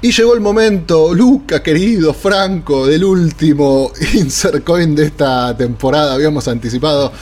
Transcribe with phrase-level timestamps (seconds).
[0.00, 6.14] Y llegó el momento, Luca querido, Franco, del último insert coin de esta temporada.
[6.14, 7.12] Habíamos anticipado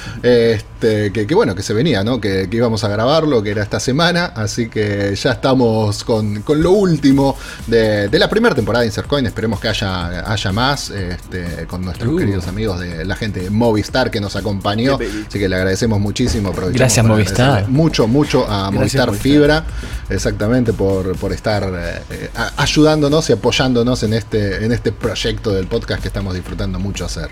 [0.78, 2.20] este, que, bueno, que se venía, ¿no?
[2.20, 4.26] Que, íbamos a grabarlo, que era esta semana.
[4.26, 7.36] Así que ya estamos con, lo último
[7.66, 9.24] de, la primera temporada de insert coin.
[9.24, 12.16] Esperemos que haya, haya más este, con nuestros uh.
[12.16, 14.98] queridos amigos de la gente de Movistar que nos acompañó.
[15.28, 16.52] Así que le agradecemos muchísimo.
[16.72, 17.68] Gracias, Movistar.
[17.68, 19.64] Mucho, mucho a Movistar, Fibra.
[20.10, 26.02] Exactamente por, por estar eh, ayudándonos y apoyándonos en este, en este proyecto del podcast
[26.02, 27.30] que estamos disfrutando mucho hacer.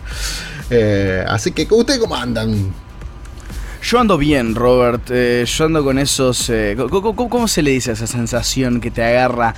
[0.70, 2.72] Eh, así que, ¿ustedes cómo andan?
[3.84, 5.10] Yo ando bien, Robert.
[5.10, 6.48] Eh, yo ando con esos.
[6.48, 9.54] Eh, ¿cómo, se le dice a esa sensación que te agarra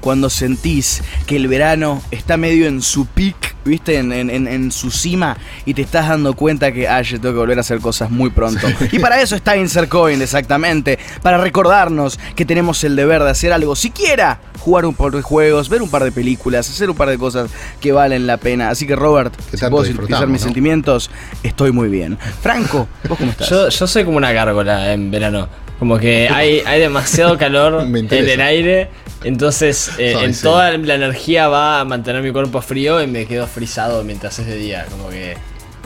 [0.00, 5.74] cuando sentís que el verano está medio en su peak, viste, en, su cima y
[5.74, 8.66] te estás dando cuenta que, ay, yo tengo que volver a hacer cosas muy pronto?
[8.92, 10.98] Y para eso está Insert Coin, exactamente.
[11.22, 15.68] Para recordarnos que tenemos el deber de hacer algo, siquiera jugar un par de juegos,
[15.68, 18.70] ver un par de películas, hacer un par de cosas que valen la pena.
[18.70, 21.10] Así que Robert, si puedo sintetizar mis sentimientos,
[21.42, 22.18] estoy muy bien.
[22.42, 23.48] Franco, ¿vos cómo estás?
[23.48, 25.48] Yo, soy como una gárgola en verano.
[25.80, 28.88] Como que hay, hay demasiado calor en el aire.
[29.24, 33.48] Entonces, eh, en toda la energía va a mantener mi cuerpo frío y me quedo
[33.48, 34.86] frisado mientras es de día.
[34.88, 35.36] Como que.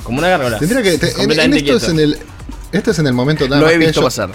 [0.03, 0.59] Como una gárgola.
[0.59, 0.95] Tendría que.
[0.95, 2.19] en, esto es en el,
[2.75, 4.31] este es en el momento Lo he visto pasar.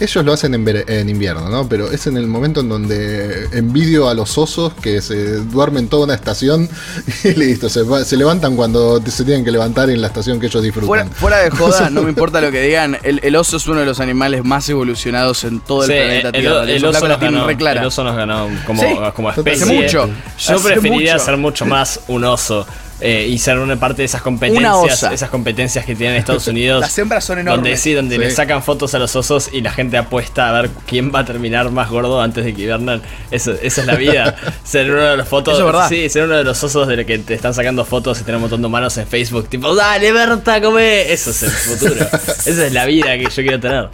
[0.00, 1.68] ellos lo hacen en, invierno, ¿no?
[1.68, 6.04] Pero es en el momento en donde envidio a los osos que se duermen toda
[6.04, 6.68] una estación
[7.24, 11.10] y listo, se, levantan cuando se tienen que levantar en la estación que ellos disfrutan.
[11.12, 14.00] Fuera, de joda, no me importa lo que digan, el, oso es uno de los
[14.00, 16.64] animales más evolucionados en todo el planeta Tierra.
[16.64, 19.62] El, oso nos ganó, el oso nos ganó como, como especie.
[19.62, 20.10] Hace mucho.
[20.38, 22.66] Yo preferiría ser mucho más un oso.
[22.98, 26.80] Eh, y ser una parte de esas competencias, esas competencias que tienen Estados Unidos.
[26.80, 27.62] Las hembras son enormes.
[27.62, 30.70] Donde sí, donde le sacan fotos a los osos y la gente apuesta a ver
[30.86, 33.02] quién va a terminar más gordo antes de que hibernan.
[33.30, 34.36] Eso, esa es la vida.
[34.64, 35.62] ser uno de los fotos.
[35.90, 38.36] Sí, ser uno de los osos de los que te están sacando fotos y tener
[38.36, 39.48] un montón de manos en Facebook.
[39.48, 41.12] Tipo, dale, Berta, come.
[41.12, 42.06] Eso es el futuro.
[42.12, 43.90] Esa es la vida que yo quiero tener.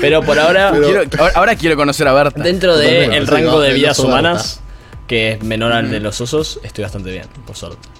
[0.00, 0.72] Pero por ahora.
[1.34, 2.42] ahora, quiero conocer a Berta.
[2.42, 4.60] Dentro del el rango de vidas humanas,
[5.06, 7.99] que es menor al de los osos, estoy bastante bien, por suerte.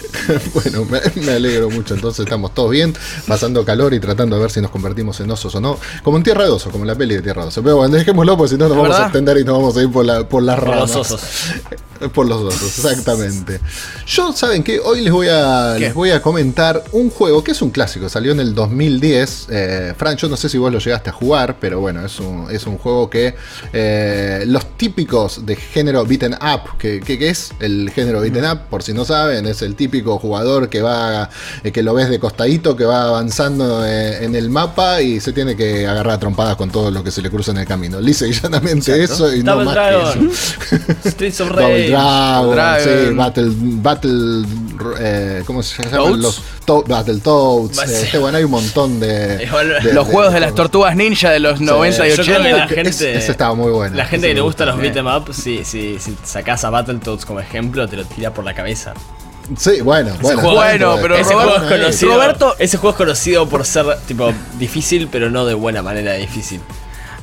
[0.53, 1.93] bueno, me, alegro mucho.
[1.93, 2.93] Entonces estamos todos bien,
[3.27, 5.77] pasando calor y tratando de ver si nos convertimos en osos o no.
[6.03, 7.63] Como en Tierra de Osos, como en la peli de Tierra de Osos.
[7.63, 9.91] Pero bueno, dejémoslo porque si no nos vamos a extender y nos vamos a ir
[9.91, 10.91] por, la, por las ramas.
[10.91, 11.21] Por los osos.
[12.15, 13.59] Por los osos, exactamente.
[14.07, 14.79] Yo, ¿saben qué?
[14.79, 18.09] Hoy les voy a, les voy a comentar un juego que es un clásico.
[18.09, 19.47] Salió en el 2010.
[19.51, 22.47] Eh, Fran, yo no sé si vos lo llegaste a jugar, pero bueno, es un,
[22.49, 23.35] es un juego que
[23.71, 28.81] eh, los típicos de género beaten up, que, que, es el género beaten up, por
[28.81, 31.29] si no saben, es el típico jugador que va,
[31.63, 35.33] eh, que lo ves de costadito, que va avanzando eh, en el mapa y se
[35.33, 37.99] tiene que agarrar a trompadas con todo lo que se le cruza en el camino.
[37.99, 41.09] Lisa y llanamente eso y no más que eso.
[41.09, 41.89] Streets of Rage.
[41.89, 44.45] Dragon, sí, Battle, Battle,
[44.99, 46.17] eh, ¿cómo se llama?
[46.17, 47.77] Los Battletoads.
[47.83, 49.47] Este, bueno, hay un montón de,
[49.93, 52.39] los juegos de, las tortugas ninja de los 90 y 80.
[52.39, 53.95] La gente, ese estaba muy bueno.
[53.95, 57.39] La gente que le gusta los beat'em up, si, si, si sacás a Battletoads como
[57.39, 58.93] ejemplo, te lo tira por la cabeza.
[59.57, 60.41] Sí, bueno, bueno.
[60.41, 65.09] bueno, pero ese juego, es conocido, Roberto, ese juego es conocido por ser tipo difícil,
[65.11, 66.61] pero no de buena manera difícil.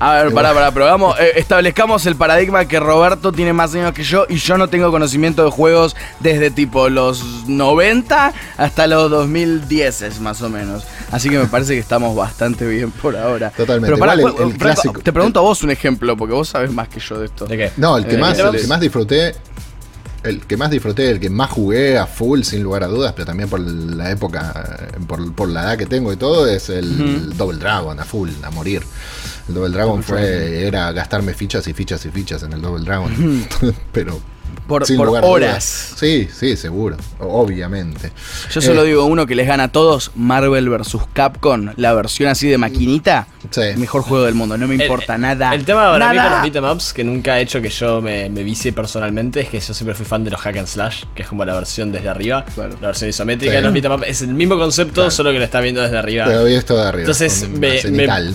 [0.01, 3.93] A ver, pará, pará, pero vamos, eh, establezcamos el paradigma que Roberto tiene más años
[3.93, 9.11] que yo y yo no tengo conocimiento de juegos desde tipo los 90 hasta los
[9.11, 10.85] 2010 más o menos.
[11.11, 13.51] Así que me parece que estamos bastante bien por ahora.
[13.51, 13.97] Totalmente.
[13.97, 17.27] Pero pará, te pregunto a vos un ejemplo, porque vos sabes más que yo de
[17.27, 17.47] esto.
[17.47, 17.73] ¿De qué?
[17.77, 19.35] No, el que, eh, más, el que más disfruté
[20.29, 23.27] el que más disfruté, el que más jugué a full, sin lugar a dudas, pero
[23.27, 27.99] también por la época, por, la edad que tengo y todo, es el Double Dragon,
[27.99, 28.83] a full, a morir.
[29.49, 33.47] El Double Dragon fue, era gastarme fichas y fichas y fichas en el Double Dragon.
[33.93, 34.21] pero
[34.69, 34.85] por,
[35.23, 35.95] horas.
[35.97, 36.97] Sí, sí, seguro.
[37.19, 38.13] Obviamente.
[38.53, 40.99] Yo solo eh, digo uno que les gana a todos: Marvel vs.
[41.13, 43.27] Capcom, la versión así de maquinita.
[43.51, 43.63] Sí.
[43.77, 45.55] Mejor juego del mundo, no me importa nada.
[45.55, 48.29] El tema para mí con los beat'em ups que nunca ha hecho que yo me,
[48.29, 51.23] me vicie personalmente es que yo siempre fui fan de los hack and slash, que
[51.23, 52.45] es como la versión desde arriba.
[52.57, 54.05] La versión isométrica de los beat'em ups.
[54.07, 56.27] Es el mismo concepto, solo que lo está viendo desde arriba.
[56.27, 57.03] Pero esto de arriba.
[57.03, 57.81] Entonces me,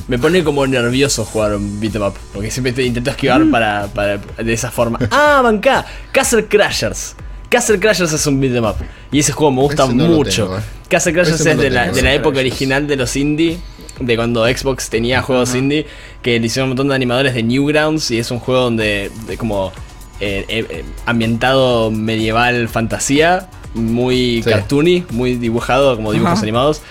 [0.08, 2.14] me, pone como nervioso jugar un beat'em up.
[2.34, 3.52] Porque siempre intento esquivar mm.
[3.52, 5.00] para, para, de esa forma.
[5.12, 5.86] ¡Ah, banca!
[6.14, 7.16] Castle Crashers.
[7.50, 8.76] Castle Crashers es un beat'em up.
[9.12, 10.58] Y ese juego me gusta mucho.
[10.58, 10.62] Eh.
[10.88, 13.58] Castle Crashers es de, la, de la, época original de los indie.
[14.00, 15.88] De cuando Xbox tenía juegos indie.
[16.22, 18.12] Que le hicieron un montón de animadores de Newgrounds.
[18.12, 19.12] Y es un juego donde.
[19.26, 19.74] De como.
[20.20, 23.50] Eh, eh, ambientado medieval fantasía.
[23.74, 25.06] Muy cartoony.
[25.10, 26.84] Muy dibujado como dibujos animados.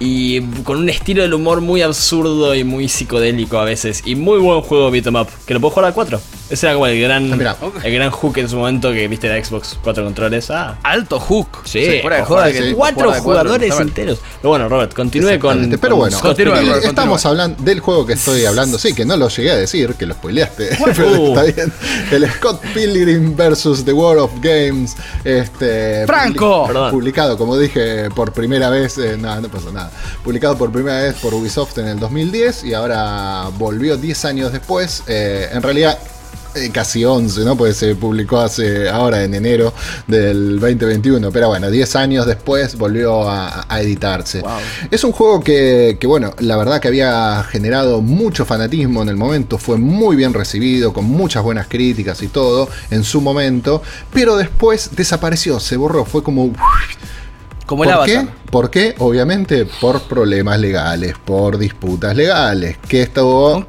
[0.00, 4.02] Y con un estilo del humor muy absurdo y muy psicodélico a veces.
[4.04, 5.28] Y muy buen juego beat'em up.
[5.46, 6.20] Que lo puedo jugar a 4.
[6.48, 9.44] Ese era como el gran, ah, el gran hook en su momento que viste la
[9.44, 10.48] Xbox, cuatro controles.
[10.50, 10.78] Ah.
[10.82, 11.62] Alto hook.
[11.64, 14.20] Sí, fuera de joda, cuatro jugadores enteros.
[14.40, 15.76] Pero bueno, Robert, continúe con.
[15.80, 16.18] Pero bueno,
[16.82, 18.78] estamos hablando del juego que estoy hablando.
[18.78, 20.78] Sí, que no lo llegué a decir, que lo spoileaste.
[20.84, 21.72] pero está bien.
[22.12, 23.84] El Scott Pilgrim vs.
[23.84, 24.96] The World of Games.
[25.24, 26.68] Este, ¡Franco!
[26.90, 28.98] Publicado, como dije, por primera vez.
[28.98, 29.90] Eh, nada, no pasó nada.
[30.22, 35.02] Publicado por primera vez por Ubisoft en el 2010 y ahora volvió 10 años después.
[35.08, 35.98] Eh, en realidad
[36.72, 37.56] casi 11, ¿no?
[37.56, 39.72] Pues se publicó hace ahora en enero
[40.06, 44.42] del 2021, pero bueno, 10 años después volvió a, editarse.
[44.90, 49.16] Es un juego que, que, bueno, la verdad que había generado mucho fanatismo en el
[49.16, 53.82] momento, fue muy bien recibido, con muchas buenas críticas y todo en su momento,
[54.12, 56.52] pero después desapareció, se borró, fue como...
[57.66, 58.26] Como el ¿Por qué?
[58.50, 58.94] ¿Por qué?
[58.98, 62.78] Obviamente por problemas legales, por disputas legales.
[62.88, 63.66] Que esto.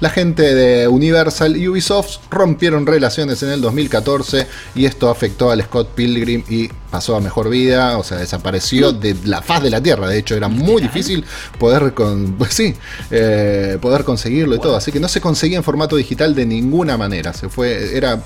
[0.00, 5.62] La, gente de Universal y Ubisoft rompieron relaciones en el 2014 y esto afectó al
[5.62, 9.80] Scott Pilgrim y pasó a mejor vida, o sea, desapareció de la faz de la
[9.80, 10.08] tierra.
[10.08, 11.24] De hecho, era muy difícil
[11.58, 12.74] poder, con, pues sí,
[13.12, 14.74] eh, poder conseguirlo y todo.
[14.74, 17.32] Así que no se conseguía en formato digital de ninguna manera.
[17.32, 18.20] Se fue, era,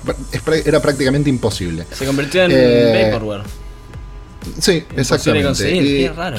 [0.65, 1.85] era prácticamente imposible.
[1.91, 3.64] Se convirtió en eh, vaporware.
[4.59, 5.63] Sí, exactamente.
[5.79, 6.37] Qué raro.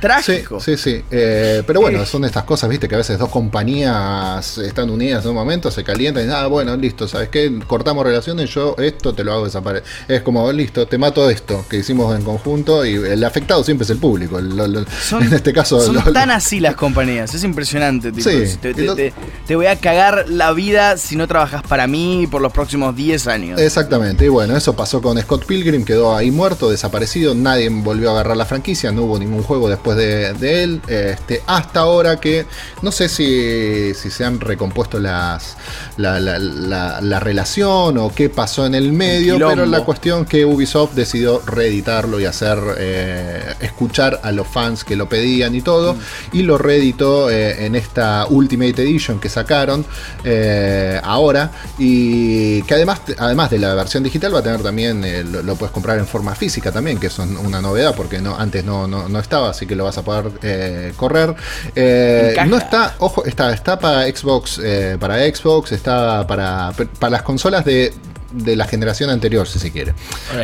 [0.00, 0.60] Trágico.
[0.60, 4.90] Sí, sí, eh, pero bueno, son estas cosas, viste, que a veces dos compañías están
[4.90, 7.58] unidas en un momento, se calientan y nada, ah, bueno, listo, ¿sabes qué?
[7.66, 9.88] Cortamos relaciones, yo esto te lo hago desaparecer.
[10.06, 13.90] Es como, listo, te mato esto que hicimos en conjunto y el afectado siempre es
[13.90, 14.38] el público.
[14.38, 15.80] en este caso.
[15.80, 18.12] Son tan así las compañías, es impresionante.
[18.12, 18.30] Tipo,
[19.46, 23.26] te, voy a cagar la vida si no trabajas para mí por los próximos 10
[23.26, 23.60] años.
[23.60, 28.12] Exactamente, y bueno, eso pasó con Scott Pilgrim, quedó ahí muerto, desaparecido, nadie volvió a
[28.12, 32.46] agarrar la franquicia, no hubo ningún juego después de, él, este, hasta ahora que
[32.82, 35.56] no sé si, si se han recompuesto las,
[35.96, 42.20] la, relación o qué pasó en el medio, pero la cuestión que Ubisoft decidió reeditarlo
[42.20, 45.98] y hacer eh, escuchar a los fans que lo pedían y todo, mm.
[46.32, 49.84] y lo reeditó eh, en esta Ultimate Edition que sacaron
[50.24, 55.02] eh, ahora, y que además, además de la versión digital va a tener también,
[55.32, 58.86] lo, puedes comprar en forma física también, que es una novedad porque no, antes no,
[58.86, 61.34] no, no estaba, así que lo vas a poder eh, correr.
[61.74, 67.22] Eh, no está, ojo, está, está para Xbox, eh, para Xbox, está para, para las
[67.22, 67.94] consolas de
[68.30, 69.94] de la generación anterior, si se quiere.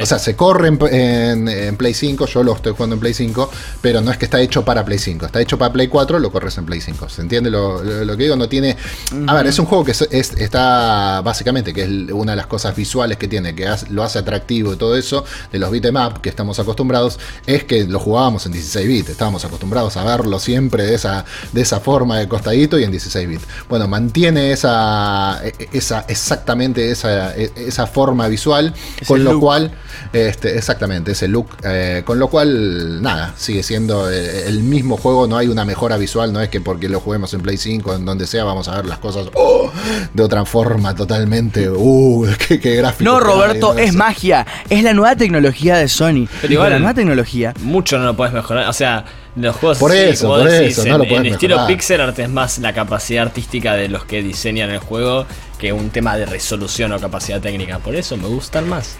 [0.00, 3.50] O sea, se corre en, Play 5, yo lo estoy jugando en Play 5,
[3.80, 6.30] pero no es que está hecho para Play 5, está hecho para Play 4, lo
[6.30, 7.08] corres en Play 5.
[7.08, 8.36] ¿Se entiende lo, que digo?
[8.36, 8.76] No tiene...
[9.26, 13.18] A ver, es un juego que está básicamente, que es una de las cosas visuales
[13.18, 17.18] que tiene, que lo hace atractivo y todo eso, de los beat'em que estamos acostumbrados,
[17.46, 21.60] es que lo jugábamos en 16 bits, estábamos acostumbrados a verlo siempre de esa, de
[21.60, 23.44] esa forma de costadito y en 16 bits.
[23.68, 28.72] Bueno, mantiene esa, e, e, esa exactamente esa e, esa forma visual,
[29.06, 29.72] con lo cual,
[30.12, 35.26] este, exactamente, ese look, eh, con lo cual, nada, sigue siendo eh, el mismo juego,
[35.26, 38.04] no hay una mejora visual, no es que porque lo juguemos en Play 5, en
[38.04, 39.70] donde sea, vamos a ver las cosas oh,
[40.12, 43.10] de otra forma totalmente, uh, qué, gráfico.
[43.10, 46.28] No, Roberto, es magia, es la nueva tecnología de Sony.
[46.40, 47.52] Pero igual, la nueva tecnología.
[47.60, 49.04] Mucho no lo puedes mejorar, o sea
[49.36, 52.72] los juegos por eso, por eso, no lo en, estilo pixel art es más la
[52.72, 55.26] capacidad artística de los que diseñan el juego
[55.58, 57.78] que un tema de resolución o capacidad técnica.
[57.78, 58.96] Por eso me gustan más.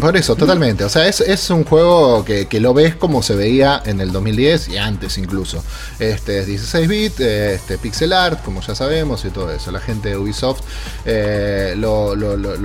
[0.00, 0.84] Por eso, totalmente.
[0.84, 4.76] O sea, es, un juego que, lo ves como se veía en el 2010 y
[4.78, 5.62] antes incluso.
[5.98, 9.70] Este es 16 bit, este pixel art, como ya sabemos, y todo eso.
[9.70, 10.60] La gente de Ubisoft
[11.04, 12.14] eh, lo,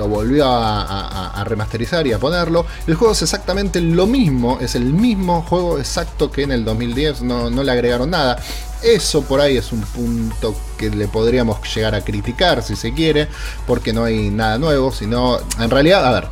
[0.07, 2.65] volvió a, remasterizar y a ponerlo.
[2.87, 7.21] El juego es exactamente lo mismo, es el mismo juego exacto que en el 2010,
[7.21, 8.41] no, no le agregaron nada.
[8.83, 13.27] Eso por ahí es un punto que le podríamos llegar a criticar si se quiere,
[13.65, 16.27] porque no hay nada nuevo, sino en realidad, a ver,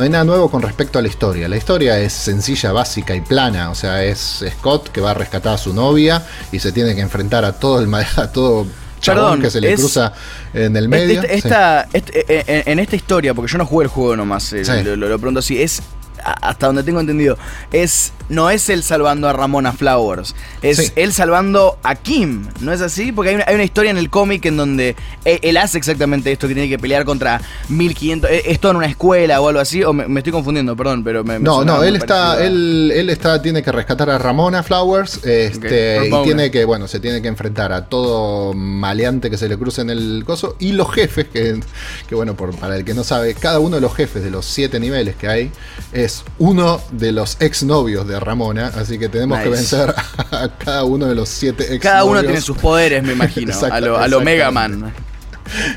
[0.00, 1.46] no hay nada nuevo con respecto a la historia.
[1.46, 3.68] La historia es sencilla, básica y plana.
[3.68, 7.02] O sea, es Scott que va a rescatar a su novia y se tiene que
[7.02, 8.66] enfrentar a todo el a todo
[8.98, 10.14] chabón que se le cruza
[10.54, 11.22] en el medio.
[11.22, 14.96] esta, eh, eh, en, esta historia, porque yo no jugué el juego nomás, eh, lo,
[14.96, 15.82] lo, lo, pregunto así, es
[16.22, 17.36] hasta donde tengo entendido,
[17.70, 22.80] es no es él salvando a Ramona Flowers, es él salvando a Kim, ¿no es
[22.80, 23.12] así?
[23.12, 26.48] Porque hay una, hay una historia en el cómic en donde él, hace exactamente esto,
[26.48, 30.20] que tiene que pelear contra 1500, esto en una escuela o algo así, o me,
[30.20, 31.38] estoy confundiendo, perdón, pero me...
[31.38, 36.22] no, no, él está, él, él, está, tiene que rescatar a Ramona Flowers, este, y
[36.22, 39.90] tiene que, bueno, se tiene que enfrentar a todo maleante que se le cruce en
[39.90, 41.60] el coso, y los jefes, que,
[42.08, 44.46] que bueno, por, para el que no sabe, cada uno de los jefes de los
[44.46, 45.50] siete niveles que hay,
[45.92, 49.94] es uno de los exnovios de Ramona, así que tenemos que vencer
[50.30, 51.82] a cada uno de los siete exnovios.
[51.82, 54.92] Cada uno tiene sus poderes, me imagino, a lo, Mega Man.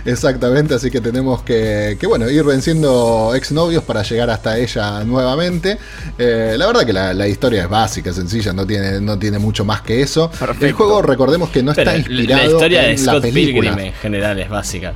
[0.06, 5.80] Exactamente, así que tenemos que, que, bueno, ir venciendo exnovios para llegar hasta ella nuevamente.
[6.18, 9.82] Eh, la verdad que la, historia es básica, sencilla, no tiene, no tiene mucho más
[9.82, 10.30] que eso.
[10.60, 14.50] El juego, recordemos que no está inspirado la historia de Scott Pilgrim en general es
[14.50, 14.94] básica.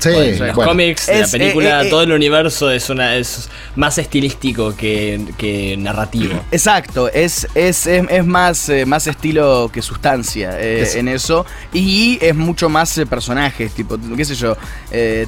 [0.00, 4.74] Sí, los cómics, la película, eh, eh, todo el universo es una es más estilístico
[4.74, 6.42] que, narrativo.
[6.50, 11.44] Exacto, es, es, es, más, eh, más estilo que sustancia en eso.
[11.72, 14.56] Y es mucho más personajes, tipo, qué sé yo.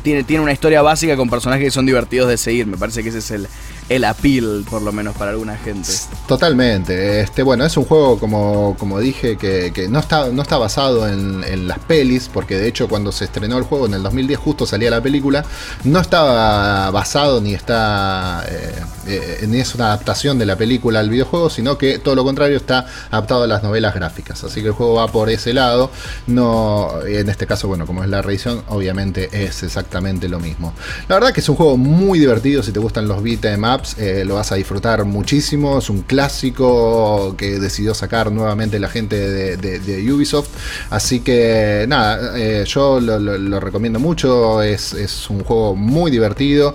[0.02, 2.66] tiene, tiene una historia básica con personajes que son divertidos de seguir.
[2.66, 3.48] Me parece que ese es el,
[3.96, 5.90] el appeal, por lo menos para alguna gente.
[6.26, 7.20] Totalmente.
[7.20, 11.42] Este, bueno, es un juego, como, como dije, que, no, está, no está basado en,
[11.68, 14.90] las pelis, porque de hecho cuando se estrenó el juego en el 2010 justo salía
[14.90, 15.44] la película,
[15.84, 18.74] no estaba basado ni está eh,
[19.06, 22.56] eh, ni es una adaptación de la película al videojuego, sino que todo lo contrario
[22.56, 24.44] está adaptado a las novelas gráficas.
[24.44, 25.90] Así que el juego va por ese lado.
[26.26, 30.72] No, en este caso, bueno, como es la reedición, obviamente es exactamente lo mismo.
[31.08, 34.24] La verdad que es un juego muy divertido si te gustan los beat'em ups, eh,
[34.24, 35.78] lo vas a disfrutar muchísimo.
[35.78, 40.48] Es un clásico que decidió sacar nuevamente la gente de, Ubisoft.
[40.90, 44.62] Así que nada, eh, yo lo, recomiendo mucho.
[44.62, 46.74] Es, es, un juego muy divertido.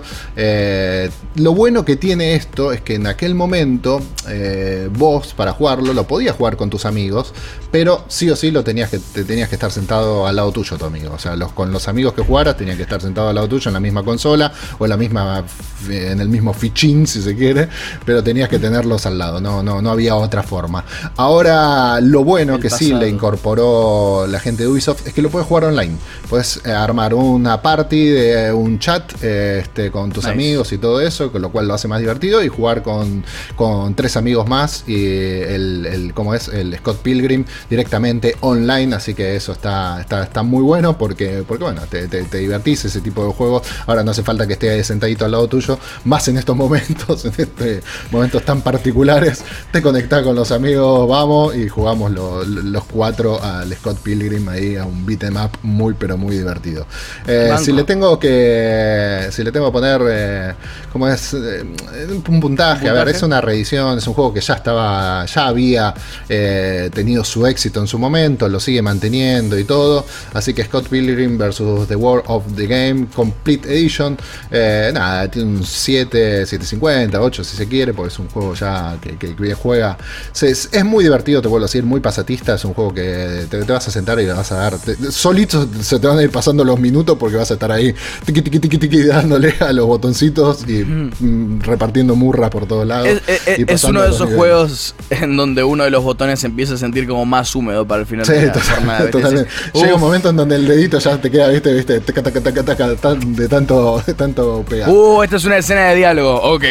[1.36, 6.06] lo bueno que tiene esto es que en aquel momento eh, vos para jugarlo lo
[6.06, 7.32] podías jugar con tus amigos,
[7.70, 10.76] pero sí o sí lo tenías que, te tenías que estar sentado al lado tuyo
[10.76, 11.12] tu amigo.
[11.14, 13.68] O sea, los, con los amigos que jugaras tenías que estar sentado al lado tuyo
[13.68, 15.44] en la misma consola o en la misma
[15.88, 17.68] en el mismo fichín si se quiere,
[18.04, 20.84] pero tenías que tenerlos al lado, no, no, no había otra forma.
[21.16, 25.46] Ahora lo bueno que sí le incorporó la gente de Ubisoft es que lo puedes
[25.46, 25.96] jugar online.
[26.28, 31.00] Puedes eh, armar una party de un chat eh, este, con tus amigos y todo
[31.00, 33.22] eso, con lo cual lo hace más divertido y jugar con,
[33.54, 36.48] con tres amigos más y el, el ¿cómo es?
[36.48, 41.64] El Scott Pilgrim directamente online, así que eso está, está, está muy bueno porque, porque
[41.64, 43.62] bueno, te, te, divertís ese tipo de juegos.
[43.86, 47.32] Ahora no hace falta que esté sentadito al lado tuyo, más en estos momentos, en
[47.36, 47.66] estos
[48.10, 53.98] momentos tan particulares, te conectás con los amigos, vamos y jugamos los cuatro al Scott
[53.98, 56.86] Pilgrim ahí a un beat'em up muy pero muy divertido.
[57.26, 60.54] Eh, si le tengo que si le tengo que poner eh,
[60.92, 61.64] como es eh,
[62.06, 65.94] un puntaje, a ver, es una reedición, es un juego que ya estaba, ya había
[66.28, 70.04] eh, tenido su éxito en su momento, lo sigue manteniendo y todo.
[70.34, 71.88] Así que Scott Pilgrim vs.
[71.88, 74.16] The World of the Game Complete Edition,
[74.50, 78.96] eh, nada, tiene un 7, 750, 8 si se quiere, porque es un juego ya
[79.00, 79.98] que, que, juega.
[80.40, 83.88] Es, muy divertido, te vuelvo a decir, muy pasatista, es un juego que te, vas
[83.88, 84.78] a sentar y le vas a dar.
[85.10, 88.42] solito se te van a ir pasando los minutos porque vas a estar ahí tiqui,
[88.42, 93.20] tiqui, tiqui, tiqui, dándole a los botoncitos y mm, repartiendo murra por todos lados.
[93.26, 97.24] Es, uno de esos juegos en donde uno de los botones empieza a sentir como
[97.24, 98.52] más húmedo para el final de la
[99.10, 99.50] totalmente.
[99.74, 104.14] Llega un momento en donde el dedito ya te queda, viste, viste, de tanto, de
[104.14, 104.88] tanto pegar.
[104.88, 106.64] Uh, esta es una escena de diálogo, ok.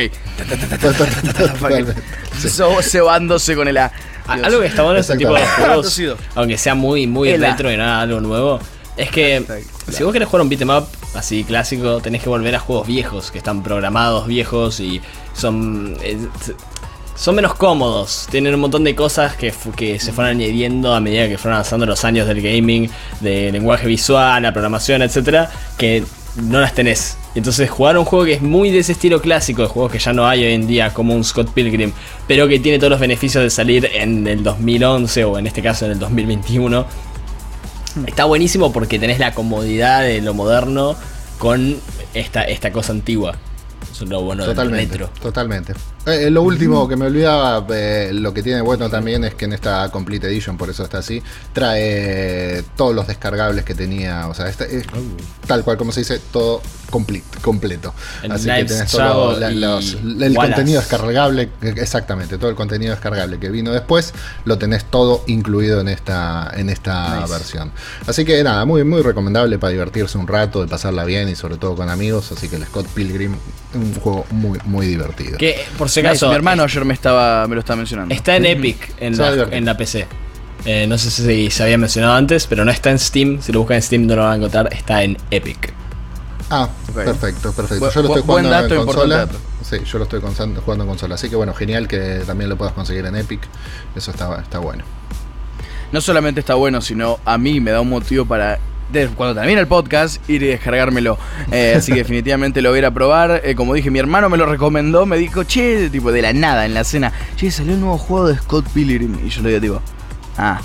[2.82, 3.92] Cebándose con el A.
[4.28, 6.02] Algo que está bueno este tipo de juegos,
[6.36, 8.60] aunque sea muy, muy retro y nada, algo nuevo,
[8.98, 9.46] es que
[9.89, 13.32] si vos querés jugar un beat'em up así clásico, tenés que volver a juegos viejos,
[13.32, 15.01] que están programados viejos y
[15.34, 15.98] son.
[17.15, 21.27] Son menos cómodos, tienen un montón de cosas que, que se fueron añadiendo a medida
[21.27, 22.91] que fueron avanzando los años del gaming,
[23.22, 26.03] de lenguaje visual, la programación, etcétera, que
[26.44, 27.17] no las tenés.
[27.36, 30.13] Entonces jugar un juego que es muy de ese estilo clásico, de juegos que ya
[30.13, 31.91] no hay hoy en día, como un Scott Pilgrim,
[32.27, 35.86] pero que tiene todos los beneficios de salir en el 2011 o en este caso
[35.86, 36.86] en el 2021,
[38.06, 40.96] está buenísimo porque tenés la comodidad de lo moderno
[41.38, 41.77] con
[42.13, 43.38] esta, esta cosa antigua.
[43.92, 45.10] Eso es lo bueno totalmente, retro.
[45.20, 45.74] Totalmente.
[46.06, 49.54] Eh, lo último que me olvidaba, eh, lo que tiene bueno también es que en
[49.54, 54.27] esta Complete Edition, por eso está así, trae todos los descargables que tenía.
[54.27, 54.86] O sea, este es
[55.48, 57.94] tal cual como se dice, todo complete, completo.
[58.29, 64.13] así que tenés todo el contenido descargable, exactamente, todo el contenido descargable que vino después,
[64.46, 67.72] lo tenés todo incluido en esta, en esta versión.
[68.06, 71.58] Así que nada, muy, muy recomendable para divertirse un rato, de pasarla bien y sobre
[71.58, 72.32] todo con amigos.
[72.32, 73.36] Así que el Scott Pilgrim,
[73.74, 75.38] un juego muy, muy divertido.
[75.38, 78.13] Que por mi hermano ayer me estaba me lo estaba mencionando.
[78.13, 80.08] Está en Epic en, la, en la PC.
[80.65, 83.41] Eh, no sé si se había mencionado antes, pero no está en Steam.
[83.41, 84.74] Si lo buscan en Steam no lo van a encontrar.
[84.74, 85.74] Está en Epic.
[86.50, 87.89] Ah, perfecto, perfecto.
[87.92, 89.27] Yo lo estoy jugando en consola.
[89.62, 91.16] Sí, yo lo estoy jugando en consola.
[91.16, 93.42] Así que bueno, genial que también lo puedas conseguir en Epic.
[93.96, 94.84] Eso está, está bueno.
[95.92, 98.60] No solamente está bueno, sino a mí me da un motivo para
[99.16, 101.18] cuando termine el podcast, ir y descargármelo.
[101.51, 103.42] Eh, así que definitivamente lo voy a ir a probar.
[103.44, 106.66] Eh, como dije, mi hermano me lo recomendó, me dijo, che, tipo de la nada
[106.66, 109.18] en la cena, che, salió un nuevo juego de Scott Pilgrim.
[109.25, 109.82] Y yo le digo, tipo,
[110.38, 110.62] ah.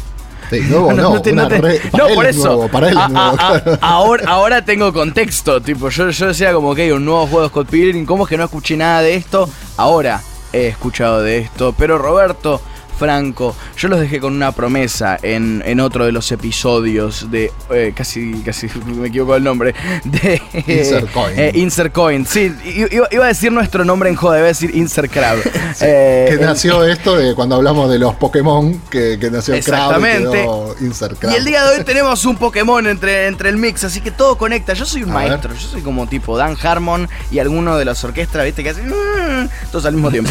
[0.53, 2.69] Sí, nuevo no, no, no, no por eso.
[2.71, 2.99] para él
[3.81, 5.61] ahora, ahora tengo contexto.
[5.63, 8.05] Tipo, yo, yo decía como que hay un nuevo juego de Scott Pilgrim.
[8.05, 9.49] ¿Cómo es que no escuché nada de esto?
[9.79, 10.21] Ahora
[10.53, 11.75] he escuchado de esto.
[11.79, 12.61] Pero Roberto,
[12.99, 13.57] Franco.
[13.77, 17.53] Yo los dejé con una promesa en, en otro de los episodios de.
[17.71, 19.75] Eh, casi, casi me equivoco el nombre.
[20.05, 20.41] De.
[20.67, 21.39] Insert Coin.
[21.39, 22.27] Eh, Insert Coin.
[22.27, 22.55] Sí,
[22.91, 25.39] iba, a decir nuestro nombre en joda, iba a decir Insert Crab.
[25.81, 30.43] Eh, que nació esto de cuando hablamos de los Pokémon, que, que nació Exactamente.
[30.43, 31.33] Crab y Insert Crab.
[31.33, 34.37] Y el día de hoy tenemos un Pokémon entre, entre el mix, así que todo
[34.37, 34.75] conecta.
[34.75, 38.45] Yo soy un maestro, yo soy como tipo Dan Harmon y alguno de las orquestas,
[38.45, 38.63] ¿viste?
[38.63, 38.89] Que hacen.
[38.89, 40.31] Mm", todos al mismo tiempo.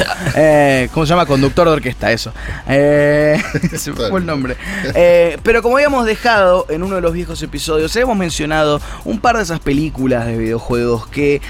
[0.94, 1.26] ¿Cómo se llama?
[1.26, 2.32] Conductor de orquesta, eso.
[2.68, 3.42] Eh,
[3.78, 4.56] se fue el nombre.
[4.96, 9.38] Eh, pero como habíamos dejado en uno de los viejos episodios, hemos mencionado un par
[9.38, 11.42] de esas películas de videojuegos que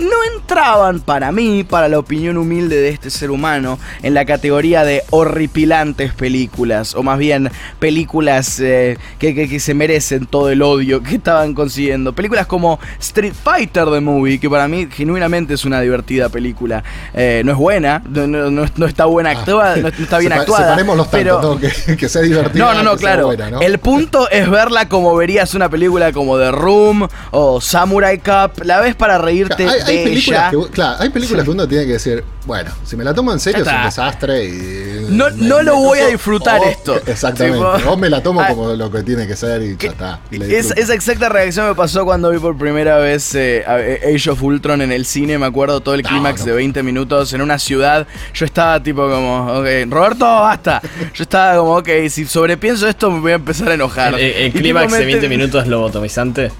[0.00, 4.84] no entraban para mí, para la opinión humilde de este ser humano, en la categoría
[4.84, 11.16] de horripilantes películas, o más bien películas eh, que, se merecen todo el odio que
[11.16, 12.14] estaban consiguiendo.
[12.14, 16.82] Películas como Street Fighter The Movie, que para mí genuinamente es una divertida película.
[17.14, 19.38] Eh, no es buena, no, está buena ah.
[19.38, 20.64] actuada, no, está bien actuada.
[20.64, 21.42] Separemos los pero...
[21.42, 21.60] ¿no?
[21.60, 22.64] que, sea divertida.
[22.64, 23.32] No, no, no, claro.
[23.60, 28.64] El punto es verla como verías una película como The Room o Samurai Cup.
[28.64, 32.24] La ves para reírte hay películas que, claro, hay películas que uno tiene que decir,
[32.46, 35.06] bueno, si me la tomo en serio es un desastre y.
[35.10, 36.96] No, no lo voy a disfrutar esto.
[37.06, 37.84] Exactamente.
[37.84, 40.20] Vos me la tomo como lo que tiene que ser y ya está.
[40.30, 44.92] esa exacta reacción me pasó cuando vi por primera vez eh, Age of Ultron en
[44.92, 45.38] el cine.
[45.38, 48.06] Me acuerdo todo el clímax de 20 minutos en una ciudad.
[48.34, 50.80] Yo estaba tipo como, ok, Roberto, basta.
[51.14, 54.18] Yo estaba como, ok, si sobrepienso esto me voy a empezar a enojar.
[54.18, 56.50] El, clímax de 20 minutos lobotomizante.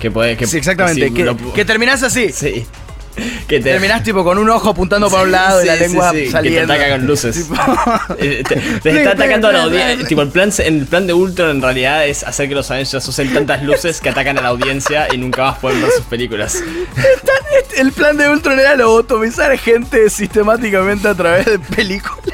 [0.00, 1.12] Que puede, que, sí, exactamente.
[1.12, 2.32] que, que, terminás así.
[2.32, 2.66] Sí.
[3.46, 3.70] Que te...
[3.70, 6.42] Terminás tipo con un ojo apuntando para un lado y la lengua saliendo.
[6.42, 7.48] Que te ataca con luces.
[8.18, 10.06] Eh, te, está atacando a la audiencia.
[10.06, 13.32] Tipo, el plan, el plan de Ultron en realidad es hacer que los Avengers usen
[13.32, 16.62] tantas luces que atacan a la audiencia y nunca más pueden ver sus películas.
[17.76, 22.33] El plan de Ultron era lobotomizar gente sistemáticamente a través de películas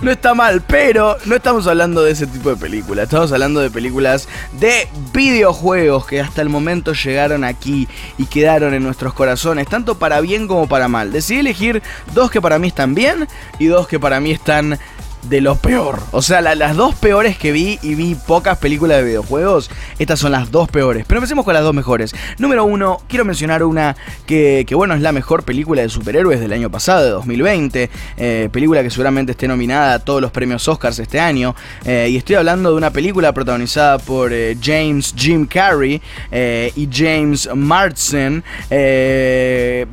[0.00, 3.04] no está mal, pero no estamos hablando de ese tipo de películas.
[3.04, 7.88] Estamos hablando de películas de videojuegos que hasta el momento llegaron aquí
[8.18, 11.12] y quedaron en nuestros corazones, tanto para bien como para mal.
[11.12, 11.82] Decidí elegir
[12.14, 14.78] dos que para mí están bien y dos que para mí están
[15.22, 16.00] de lo peor.
[16.10, 20.32] O sea, las dos peores que vi y vi pocas películas de videojuegos, estas son
[20.32, 21.04] las dos peores.
[21.06, 22.14] Pero empecemos con las dos mejores.
[22.38, 26.70] Número uno, quiero mencionar una que, bueno, es la mejor película de superhéroes del año
[26.70, 27.90] pasado, de 2020.
[28.16, 31.54] Eh, película que seguramente esté nominada a todos los premios Oscars este año.
[31.84, 36.00] Eh, y estoy hablando de una película protagonizada por eh, James Jim Carrey
[36.32, 38.42] y James Marsden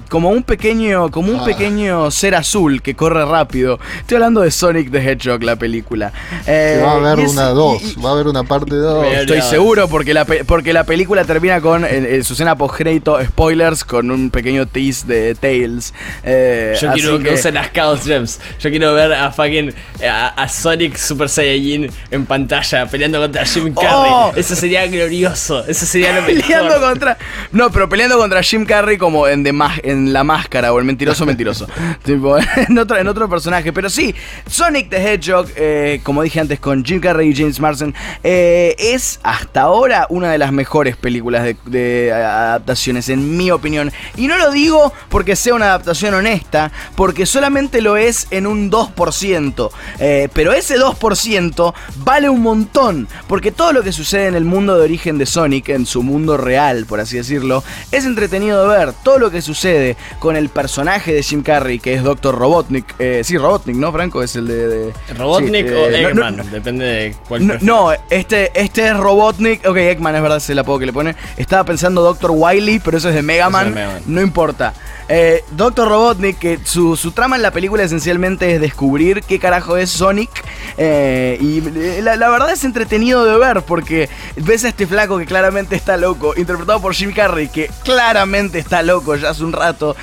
[0.09, 1.45] como un pequeño, como un ah.
[1.45, 3.79] pequeño ser azul que corre rápido.
[3.99, 6.11] Estoy hablando de Sonic the Hedgehog la película.
[6.47, 9.05] Eh, va a haber una 2, va a haber una parte 2.
[9.07, 13.83] Estoy seguro porque la, porque la película termina con en, su escena post crédito spoilers
[13.83, 15.93] con un pequeño tease de Tails.
[16.23, 18.39] Eh, Yo quiero que, usen las Chaos Gems.
[18.59, 19.73] Yo quiero ver a fucking
[20.07, 24.11] a, Sonic Super Saiyajin en pantalla peleando contra Jim Carrey.
[24.11, 24.31] Oh.
[24.35, 25.65] Eso sería glorioso.
[25.65, 26.41] Eso sería lo mejor.
[26.41, 27.17] Peleando contra
[27.51, 29.53] No, pero peleando contra Jim Carrey como en, de
[29.83, 31.67] en la máscara o el mentiroso mentiroso.
[32.03, 33.73] tipo, en otro, en otro personaje.
[33.73, 34.13] Pero sí,
[34.49, 39.19] Sonic the Hedgehog, eh, como dije antes con Jim Carrey y James Marsden, eh, es
[39.23, 43.91] hasta ahora una de las mejores películas de, adaptaciones, en mi opinión.
[44.15, 48.69] Y no lo digo porque sea una adaptación honesta, porque solamente lo es en un
[48.69, 49.71] 2%.
[49.99, 54.77] Eh, pero ese 2% vale un montón, porque todo lo que sucede en el mundo
[54.77, 58.93] de origen de Sonic, en su mundo real, por así decirlo, es entretenido de ver.
[59.03, 62.35] Todo lo que sucede con el personaje de Jim Carrey, que es Dr.
[62.35, 64.21] Robotnik, sí, Robotnik, ¿no, Franco?
[64.21, 67.59] Es el de Robotnik o eh, Eggman, depende de cuál.
[67.61, 69.65] No, este, este es Robotnik.
[69.67, 71.15] Ok, Eggman es verdad, es el apodo que le pone.
[71.37, 72.31] Estaba pensando Dr.
[72.33, 73.75] Wily, pero eso es de Mega Man.
[74.05, 74.73] No importa.
[75.09, 79.89] Eh, Doctor Robotnik, que su, trama en la película esencialmente es descubrir qué carajo es
[79.89, 80.29] Sonic.
[80.77, 85.25] Eh, y eh, la, verdad es entretenido de ver porque ves a este flaco que
[85.25, 89.95] claramente está loco, interpretado por Jim Carrey, que claramente está loco ya hace un rato,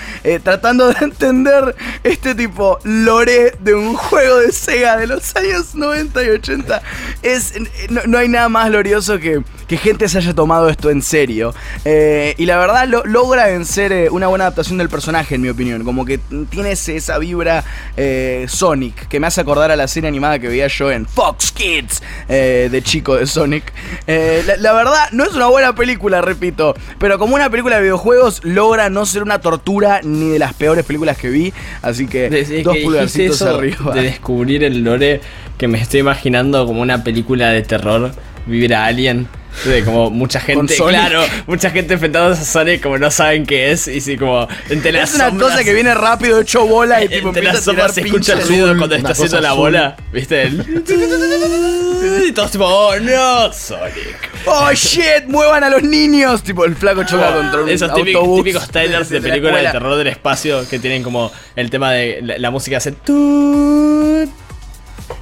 [0.43, 6.25] tratando de entender este tipo lore de un juego de Sega de los años 90
[6.25, 6.83] y 80.
[7.23, 7.55] Es,
[7.89, 11.55] no, hay nada más glorioso que, que gente se haya tomado esto en serio.
[11.85, 15.85] Y la verdad lo, logra vencer eh, una buena adaptación del personaje, en mi opinión.
[15.85, 16.19] Como que
[16.51, 17.65] tiene esa vibra
[17.97, 21.53] eh, Sonic, que me hace acordar a la serie animada que veía yo en Fox
[21.53, 23.73] Kids, de chico de Sonic.
[24.07, 28.89] La, verdad, no es una buena película, repito, pero como una película de videojuegos, logra
[28.91, 31.53] no ser una tortura ni de las peores películas que vi.
[31.83, 33.95] Así que dos pulgarcitos arriba.
[33.95, 35.21] De descubrir el lore
[35.59, 38.13] que me estoy imaginando como una película de terror,
[38.47, 39.29] vivir a Alien.
[39.65, 43.89] De como mucha gente, claro, mucha gente enfrentándose a Sonic como no saben qué es
[43.89, 47.29] y si como entre las Es una cosa que viene rápido hecho bola y tipo
[47.29, 50.47] entre las sombras se escucha el ruido cuando está haciendo la bola, ¿viste?
[52.29, 56.43] y todos tipo, "Oh, no, Sonic." Oh shit, muevan a los niños.
[56.43, 59.97] Tipo, el flaco choca contra un Esos típicos, autobús típicos trailers de, películas de terror
[59.97, 62.93] del espacio que tienen como el tema de la, música hace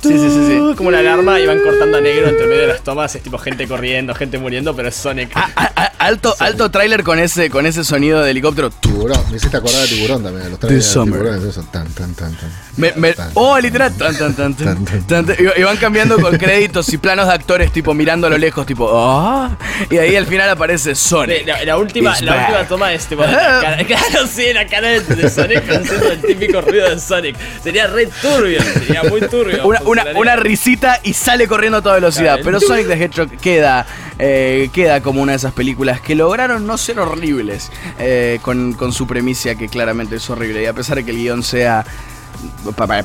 [0.00, 0.74] Sí, sí, sí, sí.
[0.76, 3.14] Como una alarma y van cortando a negro entre medio de las tomas.
[3.14, 5.30] Es tipo gente corriendo, gente muriendo, pero es Sonic.
[5.34, 8.70] Ah, ah, ah, alto, alto tráiler con ese, con ese sonido de helicóptero.
[8.70, 10.50] Tiburón, me hiciste acordar de tiburón también.
[10.50, 13.30] Los trailers de tiburón, eso, tan, tan, tan, tan.
[13.34, 13.94] oh, literal.
[13.96, 14.54] Tan, tan, tan,
[15.06, 18.66] tan, y, van cambiando con créditos y planos de actores, tipo mirando a lo lejos,
[18.66, 19.50] tipo, oh.
[19.90, 21.46] Y ahí al final aparece Sonic.
[21.64, 23.22] La, última, la última toma es tipo.
[23.86, 27.36] claro, sí, la cara de, Sonic haciendo el típico ruido de Sonic.
[27.62, 29.73] Sería re turbio, sería muy turbio.
[29.84, 32.38] Una, una, risita y sale corriendo a toda velocidad.
[32.42, 33.86] Pero Sonic the Hedgehog queda,
[34.18, 38.92] eh, queda como una de esas películas que lograron no ser horribles eh, con, con
[38.92, 40.62] su premisa que claramente es horrible.
[40.62, 41.84] Y a pesar de que el guion sea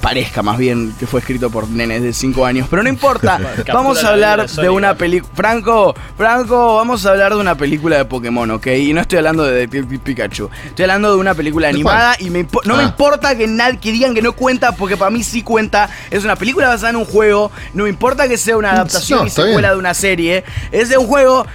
[0.02, 3.40] parezca más bien que fue escrito por nenes de 5 años, pero no importa.
[3.74, 5.32] vamos a hablar de, una película.
[5.36, 8.68] Franco, Franco, vamos a hablar de una película de Pokémon, ¿ok?
[8.68, 10.50] Y no estoy hablando de, Pikachu.
[10.66, 12.86] Estoy hablando de una película animada y me no me ah.
[12.86, 15.90] importa que, nadie, que digan que no cuenta, porque para mí sí cuenta.
[16.10, 17.52] Es una película basada en un juego.
[17.74, 20.44] No me importa que sea una adaptación y secuela de una serie.
[20.72, 21.46] Es de un juego.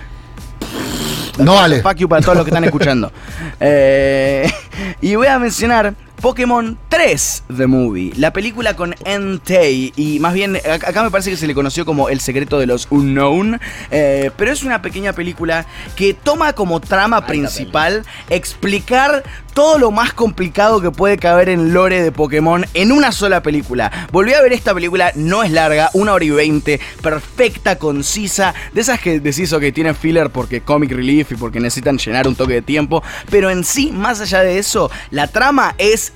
[1.39, 1.83] No vale.
[1.83, 3.13] Fuck you para todos los que están escuchando.
[3.61, 4.51] Eh,
[5.01, 10.57] y voy a mencionar Pokémon 3 The Movie, la película con Entei, y más bien
[10.57, 14.53] acá me parece que se le conoció como El secreto de los Unknown, eh, pero
[14.53, 20.91] es una pequeña película que toma como trama principal explicar todo lo más complicado que
[20.93, 24.09] puede caber en lore de Pokémon en una sola película.
[24.13, 28.81] Volví a ver esta película, no es larga, una hora y veinte, perfecta, concisa, de
[28.81, 32.55] esas que decís que tienen filler porque comic relief y porque necesitan llenar un toque
[32.55, 36.13] de tiempo, pero en sí, más allá de eso, la trama es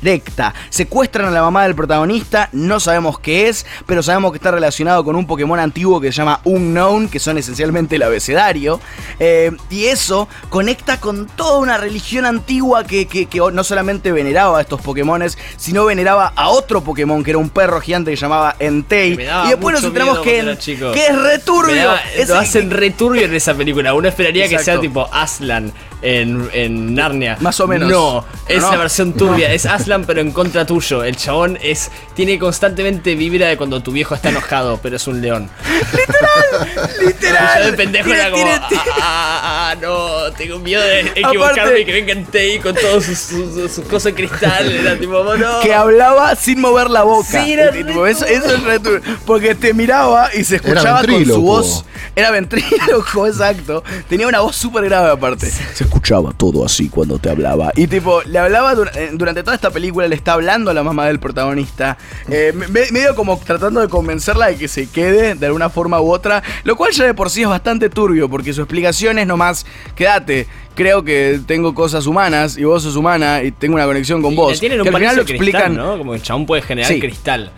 [0.00, 0.54] directa.
[0.70, 5.04] Secuestran a la mamá del protagonista, no sabemos qué es, pero sabemos que está relacionado
[5.04, 8.80] con un Pokémon antiguo que se llama Unknown, que son esencialmente el abecedario.
[9.18, 13.06] Eh, y eso conecta con toda una religión antigua que,
[13.52, 17.80] no solamente veneraba a estos Pokémones, sino veneraba a otro Pokémon que era un perro
[17.80, 19.12] gigante que se llamaba Entei.
[19.12, 20.56] Y después nos enteramos que,
[20.94, 21.92] que, es returbio.
[22.28, 23.94] lo hacen returbio en esa película.
[23.94, 27.36] Uno esperaría que sea tipo Aslan en, Narnia.
[27.40, 27.90] Más o menos.
[27.90, 29.52] No, es la versión turbia.
[29.52, 31.04] Es Aslan, pero en contra tuyo.
[31.04, 35.20] El chabón es tiene constantemente vibra de cuando tu viejo está enojado, pero es un
[35.20, 35.50] león.
[35.96, 37.58] literal, literal.
[37.64, 41.84] Yo de pendejo era como, ah, ah, ah, ah, no, tengo miedo de equivocarme y
[41.84, 44.72] que vengan Tei con todos sus, cosas de cristal.
[44.76, 45.60] Era tipo, no.
[45.60, 47.44] Que hablaba sin mover la boca.
[47.44, 48.80] Sí, era tipo, eso, eso, es
[49.24, 51.84] Porque te miraba y se escuchaba con su voz.
[52.14, 53.84] Era ventríloco, exacto.
[54.08, 55.50] Tenía una voz súper grave aparte.
[55.50, 57.72] Se escuchaba todo así cuando te hablaba.
[57.76, 61.06] Y tipo, le hablaba eh, durante toda esta película, le está hablando a la mamá
[61.06, 61.96] del protagonista.
[62.28, 62.52] Eh,
[62.92, 66.42] medio como tratando de convencerla de que se quede de alguna forma u otra.
[66.64, 70.46] Lo cual ya de por sí es bastante turbio, porque su explicación es nomás, quédate,
[70.74, 74.60] creo que tengo cosas humanas y vos sos humana y tengo una conexión con vos.
[74.60, 75.98] Tienen un que al final lo explican, ¿no?
[75.98, 77.50] Como el chabón puede generar cristal.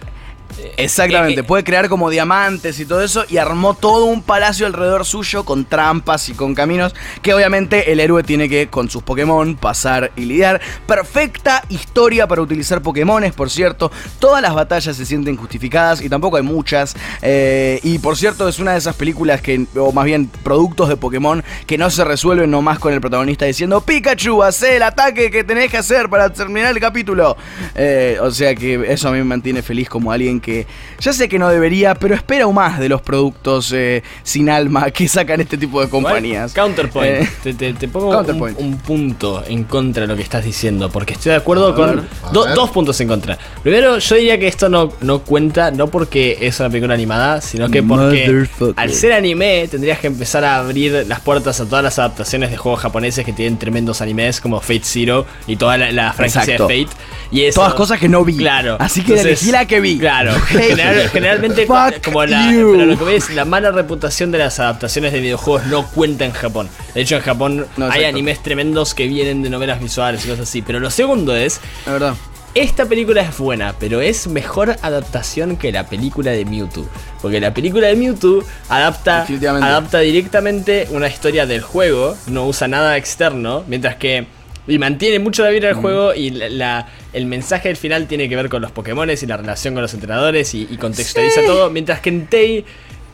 [0.77, 5.45] Exactamente, puede crear como diamantes y todo eso y armó todo un palacio alrededor suyo
[5.45, 10.11] con trampas y con caminos que obviamente el héroe tiene que con sus Pokémon pasar
[10.17, 10.61] y lidiar.
[10.87, 13.91] Perfecta historia para utilizar Pokémones, por cierto.
[14.19, 16.97] Todas las batallas se sienten justificadas y tampoco hay muchas.
[17.23, 20.97] Eh, y por cierto es una de esas películas que, o más bien productos de
[20.97, 25.45] Pokémon que no se resuelven nomás con el protagonista diciendo Pikachu, haz el ataque que
[25.45, 27.37] tenés que hacer para terminar el capítulo.
[27.75, 30.66] Eh, o sea que eso a mí me mantiene feliz como alguien que que
[30.98, 35.07] ya sé que no debería, pero espero más de los productos eh, sin alma que
[35.07, 36.55] sacan este tipo de compañías.
[36.55, 37.29] Counterpoint.
[37.44, 38.18] Eh, te, pongo
[38.57, 42.70] Un, punto en contra de lo que estás diciendo, porque estoy de acuerdo con dos
[42.70, 43.38] puntos en contra.
[43.62, 47.68] Primero, yo diría que esto no, no cuenta, no porque es una película animada, sino
[47.70, 51.98] que porque al ser anime tendrías que empezar a abrir las puertas a todas las
[51.98, 56.55] adaptaciones de juegos japoneses que tienen tremendos animes como Fate Zero y toda la, franquicia
[56.55, 56.88] de Fate.
[57.31, 58.38] Y Todas cosas que no vi.
[58.38, 58.79] Claro.
[58.81, 59.98] Así que elegí la que vi.
[59.98, 60.28] Claro
[60.75, 61.67] Claro, generalmente
[62.05, 66.25] como la, lo que ves, la mala reputación de las adaptaciones de videojuegos no cuenta
[66.25, 66.69] en Japón.
[66.95, 70.62] De hecho, en Japón hay animes tremendos que vienen de novelas visuales y cosas así.
[70.62, 71.61] Pero lo segundo es.
[71.87, 72.14] La verdad.
[72.55, 76.88] Esta película es buena, pero es mejor adaptación que la película de Mewtwo.
[77.21, 82.97] Porque la película de Mewtwo adapta, adapta directamente una historia del juego, no usa nada
[82.97, 84.27] externo, mientras que.
[84.69, 85.81] Y mantiene mucho la vida del mm.
[85.81, 89.37] juego y la, el mensaje del final tiene que ver con los Pokémon y la
[89.37, 91.71] relación con los entrenadores y, contextualiza todo.
[91.71, 92.65] Mientras que en Tei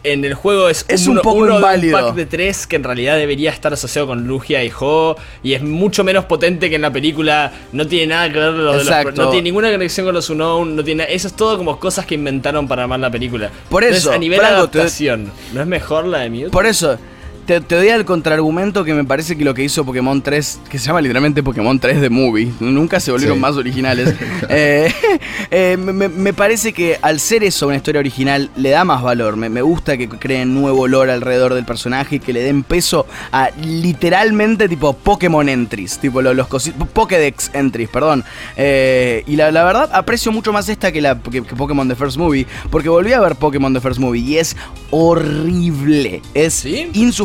[0.05, 3.17] en el juego es, un, poco uno De un pack de tres que en realidad
[3.17, 6.93] debería estar asociado con Lugia y Ho y es mucho menos potente que en la
[6.93, 7.51] película.
[7.73, 8.87] No tiene nada que ver con los,
[9.17, 12.14] no tiene ninguna conexión con los Unknown, no tiene eso es todo como cosas que
[12.14, 13.51] inventaron para armar la película.
[13.71, 16.51] Por eso, a nivel de adaptación, ¿no es mejor la de Mewtwo?
[16.51, 16.99] Por eso,
[17.46, 20.78] te, te, doy al contraargumento que me parece que lo que hizo Pokémon 3, que
[20.78, 24.14] se llama literalmente Pokémon 3 de Movie, nunca se volvieron más originales.
[24.48, 24.92] Eh,
[25.50, 29.37] eh, me, parece que al ser eso una historia original le da más valor.
[29.37, 33.50] Me, gusta que creen nuevo lore alrededor del personaje y que le den peso a
[33.62, 38.24] literalmente tipo Pokémon entries, tipo los, los Pokédex entries, perdón.
[38.57, 42.46] Eh, y la, verdad aprecio mucho más esta que, la, que, Pokémon The First Movie,
[42.70, 44.57] porque volví a ver Pokémon The First Movie y es
[44.90, 46.22] horrible.
[46.35, 46.64] Es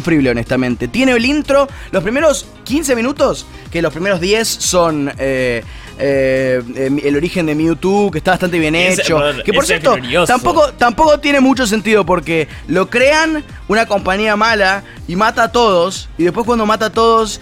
[0.10, 0.88] insufrible honestamente.
[0.88, 5.64] Tiene el intro, los primeros 15 minutos, que los primeros 10 son eh,
[6.00, 9.20] eh, em, el origen de Mewtwo, que está bastante bien hecho.
[9.44, 9.96] que por cierto,
[10.26, 16.10] tampoco, tampoco tiene mucho sentido porque lo crean una compañía mala y mata a todos.
[16.18, 17.40] Y después cuando mata a todos,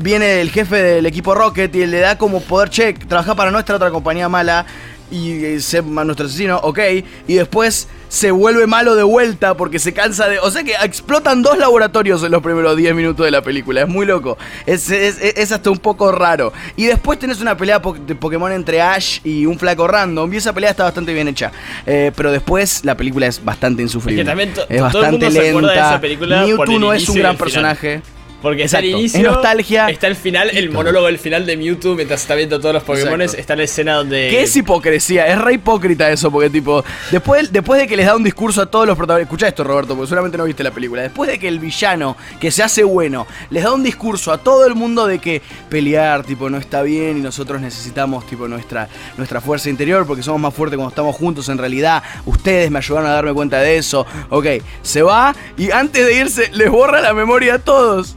[0.00, 3.76] viene el jefe del equipo Rocket y le da como poder check, trabajar para nuestra
[3.76, 4.66] otra compañía mala
[5.10, 6.78] y ser nuestro asesino, ok.
[7.26, 10.38] Y después se vuelve malo de vuelta porque se cansa de.
[10.38, 13.82] O sea que explotan dos laboratorios en los primeros 10 minutos de la película.
[13.82, 14.38] Es muy loco.
[14.66, 16.52] Es, es, hasta un poco raro.
[16.76, 20.32] Y después tenés una pelea de Pokémon entre Ash y un flaco random.
[20.32, 21.52] Y esa pelea está bastante bien hecha.
[21.86, 24.22] Eh, pero después la película es bastante insufrible.
[24.68, 26.00] Es, bastante lenta.
[26.00, 28.02] Mewtwo no es un gran personaje.
[28.42, 29.22] Porque está el inicio.
[29.22, 29.88] nostalgia.
[29.88, 33.20] Está el final, el monólogo del final de Mewtwo mientras está viendo todos los Pokémon.
[33.20, 34.28] Está la escena donde.
[34.30, 35.26] ¿Qué es hipocresía?
[35.26, 36.84] Es re hipócrita eso, porque tipo.
[37.10, 39.28] Después, después de que les da un discurso a todos los protagonistas.
[39.28, 41.02] Escucha esto, Roberto, porque seguramente no viste la película.
[41.02, 44.66] Después de que el villano, que se hace bueno, les da un discurso a todo
[44.66, 49.40] el mundo de que pelear, tipo, no está bien y nosotros necesitamos, tipo, nuestra, nuestra
[49.40, 51.48] fuerza interior porque somos más fuertes cuando estamos juntos.
[51.48, 54.06] En realidad, ustedes me ayudaron a darme cuenta de eso.
[54.30, 54.46] Ok,
[54.82, 58.16] se va y antes de irse, les borra la memoria a todos.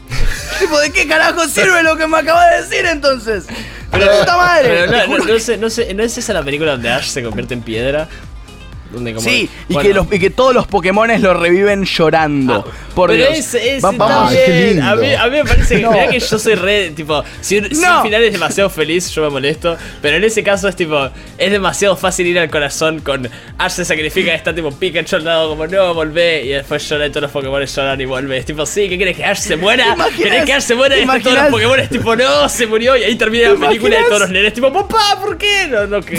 [0.60, 3.46] Tipo, ¿de qué carajo sirve lo que me acaba de decir entonces?
[3.92, 4.88] Pero, puta madre.
[4.88, 7.62] no, no, sé, no, sé, ¿no es esa la película donde Ash se convierte en
[7.62, 8.08] piedra?
[9.18, 12.66] Sí, y, que los, y, que todos los Pokémones lo reviven llorando.
[12.68, 13.54] Ah, por pero Dios.
[13.54, 14.82] Es, vamos, bien.
[14.82, 18.24] A, mí, a mí me parece que, que yo soy re, tipo, si, un, final
[18.24, 19.78] es demasiado feliz, yo me molesto.
[20.02, 23.86] Pero en ese caso es tipo, es demasiado fácil ir al corazón con Ash se
[23.86, 26.44] sacrifica y está tipo Pikachu al lado como no, volvé.
[26.46, 28.38] Y después llora y todos los Pokémon lloran y vuelve.
[28.38, 29.96] Es tipo, sí, ¿qué quieres que Ash se muera?
[30.18, 30.98] ¿Querés que Ash se muera?
[30.98, 32.98] Y todos los Pokémon es tipo, no, se murió.
[32.98, 35.68] Y ahí termina la película y todos los nenes tipo, papá, ¿por qué?
[35.70, 36.18] No, no, que.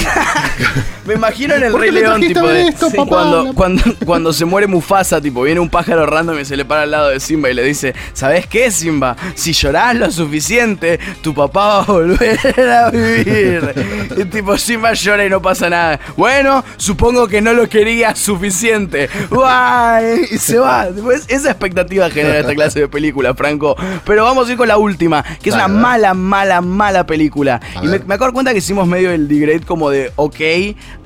[1.04, 2.61] me imagino en el Rey León, tipo de
[3.08, 6.82] cuando, cuando, cuando se muere Mufasa, tipo, viene un pájaro random y se le para
[6.82, 9.16] al lado de Simba y le dice, ¿sabes qué, Simba?
[9.34, 13.74] Si llorás lo suficiente, tu papá va a volver a vivir.
[14.16, 15.98] Y tipo, Simba llora y no pasa nada.
[16.16, 19.08] Bueno, supongo que no lo quería suficiente.
[19.30, 20.26] ¡Guay!
[20.30, 20.88] Y se va.
[21.28, 23.74] esa expectativa genera esta clase de película, Franco.
[24.04, 27.60] Pero vamos a ir con la última, que es una mala, mala, mala película.
[27.82, 30.40] y me, me acuerdo cuenta que hicimos medio el degrade como de ok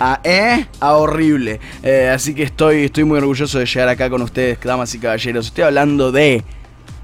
[0.01, 1.46] a eh a horrible.
[1.49, 5.47] Eh, así que estoy, estoy muy orgulloso de llegar acá con ustedes, damas y caballeros.
[5.47, 6.43] Estoy hablando de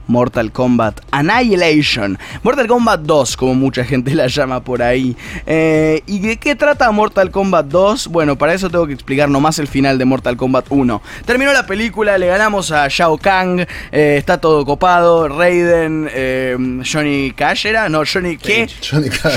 [0.07, 2.19] Mortal Kombat Annihilation.
[2.43, 5.17] Mortal Kombat 2, como mucha gente la llama por ahí.
[5.47, 8.09] Eh, ¿Y de qué trata Mortal Kombat 2?
[8.09, 11.03] Bueno, para eso tengo que explicar nomás el final de Mortal Kombat 1.
[11.27, 16.57] Terminó la película, le ganamos a Shao Kahn, eh, está todo copado, Raiden, eh,
[16.91, 18.69] Johnny Cash era, no, Johnny ¿qué?
[18.89, 19.37] Johnny Cash.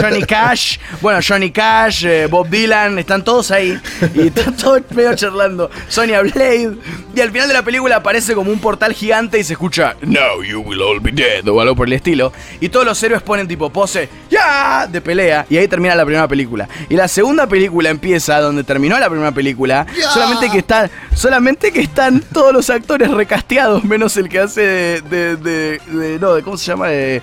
[0.00, 3.78] Johnny, Cash, bueno, Johnny Cash, Bob Dylan, están todos ahí
[4.14, 5.70] y están todos medio charlando.
[5.88, 6.76] Sonya Blade,
[7.14, 10.42] y al final de la película aparece como un portal gigante y se escucha Now
[10.42, 12.32] you will all be dead, o algo por el estilo.
[12.60, 15.46] Y todos los héroes ponen tipo pose, ya, de pelea.
[15.48, 16.68] Y ahí termina la primera película.
[16.88, 19.86] Y la segunda película empieza donde terminó la primera película.
[20.12, 25.36] Solamente que están, solamente que están todos los actores recasteados, menos el que hace de,
[25.36, 27.22] de, de, no, de cómo se llama, de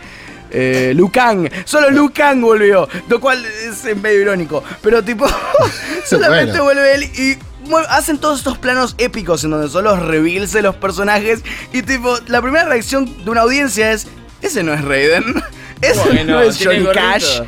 [0.51, 1.49] eh, Lucan.
[1.65, 2.87] Solo Lucan volvió.
[3.07, 4.63] Lo cual es medio irónico.
[4.81, 5.27] Pero tipo,
[6.05, 10.61] solamente vuelve él y hacen todos estos planos épicos en donde son los reveals de
[10.61, 14.07] los personajes y tipo, la primera reacción de una audiencia es,
[14.41, 15.23] ese no es Raiden,
[15.81, 17.41] ese no es Johnny Cash.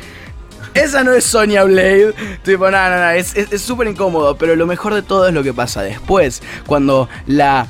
[0.74, 2.14] esa no es Sonya Blade.
[2.42, 4.36] Tipo, no, no, no, es súper incómodo.
[4.36, 6.42] Pero lo mejor de todo es lo que pasa después.
[6.66, 7.66] Cuando la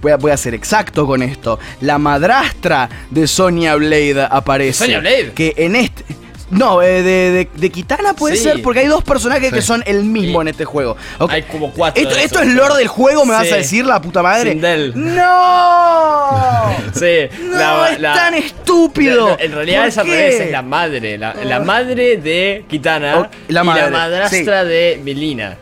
[0.00, 4.84] voy a, voy a, ser exacto con esto, la madrastra de Sonya Blade aparece.
[4.84, 5.32] ¿Sonya Blade?
[5.34, 6.04] Que en este...
[6.50, 10.40] No, eh, de, de, Kitana puede ser, porque hay dos personajes que son el mismo
[10.42, 10.96] en este juego.
[11.28, 12.02] Hay como cuatro.
[12.02, 14.54] ¿Esto, esto es lore del juego, me vas a decir, la puta madre?
[14.94, 16.76] ¡No!
[16.94, 17.28] sí.
[17.42, 19.36] No, es tan estúpido.
[19.40, 21.18] en realidad esa revés es la madre.
[21.18, 25.56] La, madre de Kitana la y la madrastra de Melina.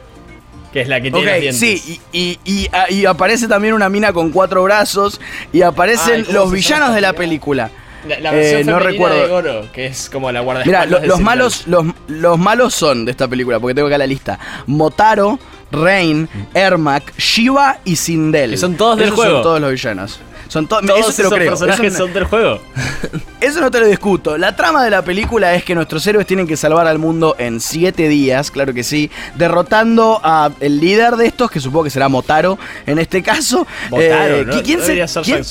[0.73, 1.61] Que es la que tiene dientes.
[1.61, 5.21] Sí, y, y, y, aparece también una mina con cuatro brazos.
[5.53, 7.71] Y aparecen los villanos de la película.
[8.07, 9.17] La, versión eh, no recuerdo.
[9.17, 11.01] de Goro, que es como la guardaespaldas.
[11.01, 14.39] Mira, los, malos, los, los malos son de esta película, porque tengo acá la lista.
[14.67, 15.39] Motaro,
[15.73, 18.53] Rain, Ermac, Shiva y Sindel.
[18.53, 19.35] Que son todos del juego.
[19.35, 20.21] Son todos los villanos.
[20.55, 20.85] Son todos
[21.19, 22.61] esos personajes son del juego.
[23.41, 24.39] Eso no te lo discuto.
[24.39, 27.61] La trama de la película es que nuestros héroes tienen que salvar al mundo en
[27.61, 32.09] siete días, claro que sí, derrotando a el líder de estos, que supongo que será
[32.09, 33.67] Motaro en este caso.
[33.91, 34.81] Motaro, eh, ¿quién,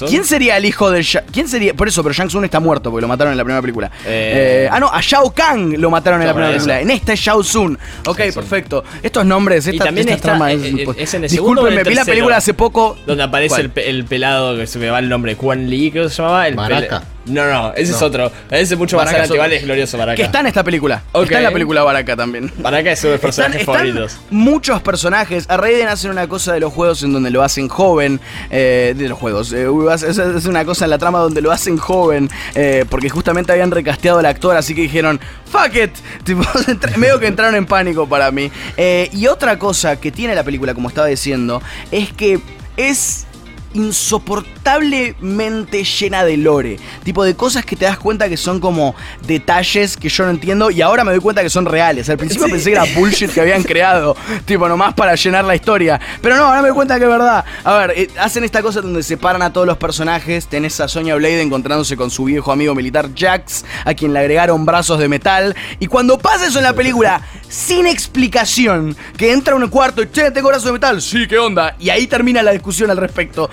[0.07, 1.73] ¿quién, sería el hijo de ¿Quién sería?
[1.75, 3.91] Por eso, pero Shang Tsung está muerto porque lo mataron en la primera película.
[4.05, 6.79] Eh, eh, ah, no, a Shao Kahn lo mataron en la primera película.
[6.79, 7.77] En esta es Shao Tsung.
[8.07, 8.83] Ok, perfecto.
[9.03, 10.61] Estos nombres, esta, y también esta trama es,
[10.97, 12.97] es, en el segundo me vi la película hace poco.
[13.05, 16.21] Donde aparece el, el, pelado que se me va el nombre, Quan Lee, que se
[16.21, 16.47] llamaba.
[16.47, 17.03] El Baraka.
[17.25, 18.31] No, no, ese es otro.
[18.51, 20.17] Ese es mucho más adelante, vale, es glorioso Baraka.
[20.17, 21.03] Que está en esta película.
[21.13, 22.51] Está en la película Baraka también.
[22.57, 24.17] Baraka es uno de los personajes favoritos.
[24.29, 25.49] muchos personajes.
[25.49, 28.19] A Raiden hacen una cosa de los juegos en donde lo hacen joven.
[28.49, 29.53] Eh, de los juegos.
[29.53, 29.67] Eh,
[30.07, 32.29] es una cosa en la trama donde lo hacen joven.
[32.55, 35.91] Eh, porque justamente habían recasteado al actor, así que dijeron, fuck it.
[36.25, 36.43] Tipo,
[36.97, 38.51] medio que entraron en pánico para mí.
[38.77, 42.39] y otra cosa que tiene la película, como estaba diciendo, es que
[42.75, 43.27] es
[43.73, 46.77] insoportablemente llena de lore.
[47.03, 50.71] Tipo de cosas que te das cuenta que son como detalles que yo no entiendo
[50.71, 52.09] y ahora me doy cuenta que son reales.
[52.09, 55.99] Al principio pensé que era bullshit que habían creado, tipo nomás para llenar la historia.
[56.21, 57.43] Pero no, ahora me doy cuenta que es verdad.
[57.63, 60.47] A ver, eh, hacen esta cosa donde separan a todos los personajes.
[60.47, 64.65] Tenés a Sonya Blade encontrándose con su viejo amigo militar Jax, a quien le agregaron
[64.65, 65.55] brazos de metal.
[65.79, 70.09] Y cuando pasa eso en la película, sin explicación, que entra a un cuarto y
[70.09, 71.75] che, tengo brazos de metal, sí, ¿qué onda?
[71.79, 73.49] Y ahí termina la discusión al respecto.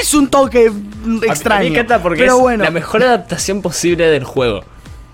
[0.00, 0.70] Es un toque
[1.26, 1.64] extraño.
[1.64, 4.64] me encanta porque es la mejor adaptación posible del juego.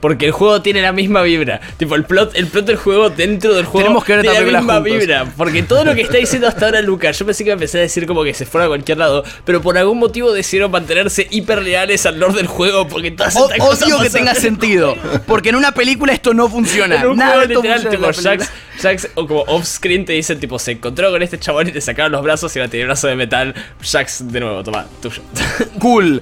[0.00, 1.60] Porque el juego tiene la misma vibra.
[1.78, 4.60] Tipo, el plot, el plot del juego dentro del juego Tenemos que ver tiene la
[4.60, 5.32] misma vibra.
[5.36, 8.06] Porque todo lo que está diciendo hasta ahora Lucas, yo pensé que empecé a decir
[8.06, 12.04] como que se fuera a cualquier lado, pero por algún motivo decidieron mantenerse hiper leales
[12.04, 14.94] al lore del juego porque todas estas o, Odio que tenga sentido.
[15.26, 17.00] Porque en una película esto no funciona.
[17.00, 20.72] En un Nada juego literal, tipo, Jax, Jax, o como off-screen te dicen, tipo, se
[20.72, 23.54] encontró con este chabón y te sacaron los brazos y ahora tiene brazo de metal.
[23.80, 25.22] Jax, de nuevo, toma, tuyo.
[25.80, 26.20] Cool.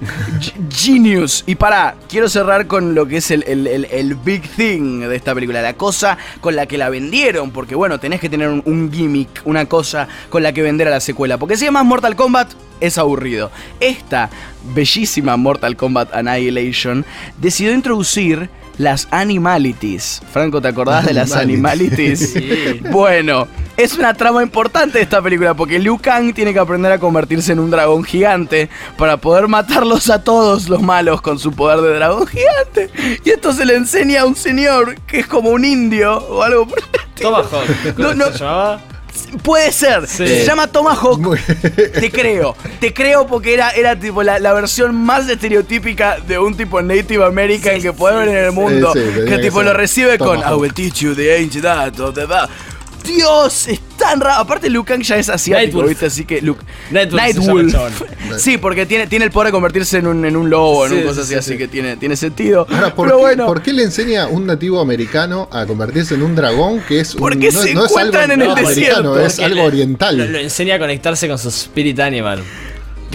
[0.69, 1.43] Genius.
[1.47, 5.33] Y para, quiero cerrar con lo que es el, el, el big thing de esta
[5.33, 9.41] película, la cosa con la que la vendieron, porque bueno, tenés que tener un, gimmick,
[9.45, 12.51] una cosa con la que vender a la secuela, porque si es más Mortal Kombat,
[12.79, 13.51] es aburrido.
[13.79, 14.29] Esta
[14.73, 17.05] bellísima Mortal Kombat Annihilation
[17.37, 20.21] decidió introducir las animalities.
[20.31, 22.35] Franco, ¿te acordás de las animalities?
[22.91, 26.99] Bueno, es una trama importante de esta película porque Liu Kang tiene que aprender a
[26.99, 31.81] convertirse en un dragón gigante para poder matarlos a todos los malos con su poder
[31.81, 32.89] de dragón gigante.
[33.23, 36.67] Y esto se le enseña a un señor que es como un indio o algo
[36.67, 36.85] por el
[37.97, 38.81] no, se llamaba?
[39.43, 40.07] Puede ser.
[40.07, 41.37] Se llama Tomahawk.
[41.99, 42.55] Te creo.
[42.79, 47.81] Te creo porque era, era tipo la, versión más estereotípica de un tipo Native American
[47.81, 48.93] que puede ver en el mundo.
[48.93, 52.25] que tipo lo recibe con I will teach you the ancient art of the
[53.05, 54.41] Dios, es tan raro.
[54.41, 56.07] Aparte, Luke Kang ya es asiático, ¿viste?
[56.07, 56.63] Así que Luke.
[56.91, 58.01] Nightwolf.
[58.37, 61.03] sí, porque tiene, tiene el poder de convertirse en un, en un lobo, en un
[61.03, 62.67] cosa así, así que tiene, tiene sentido.
[62.69, 63.45] Ahora, ¿por, Pero qué, bueno.
[63.45, 67.21] ¿por qué le enseña un nativo americano a convertirse en un dragón que es un.
[67.21, 69.19] Porque no, se no es algo en el desierto.
[69.19, 70.17] Es algo oriental.
[70.17, 72.43] Lo, lo, enseña a conectarse con su spirit animal.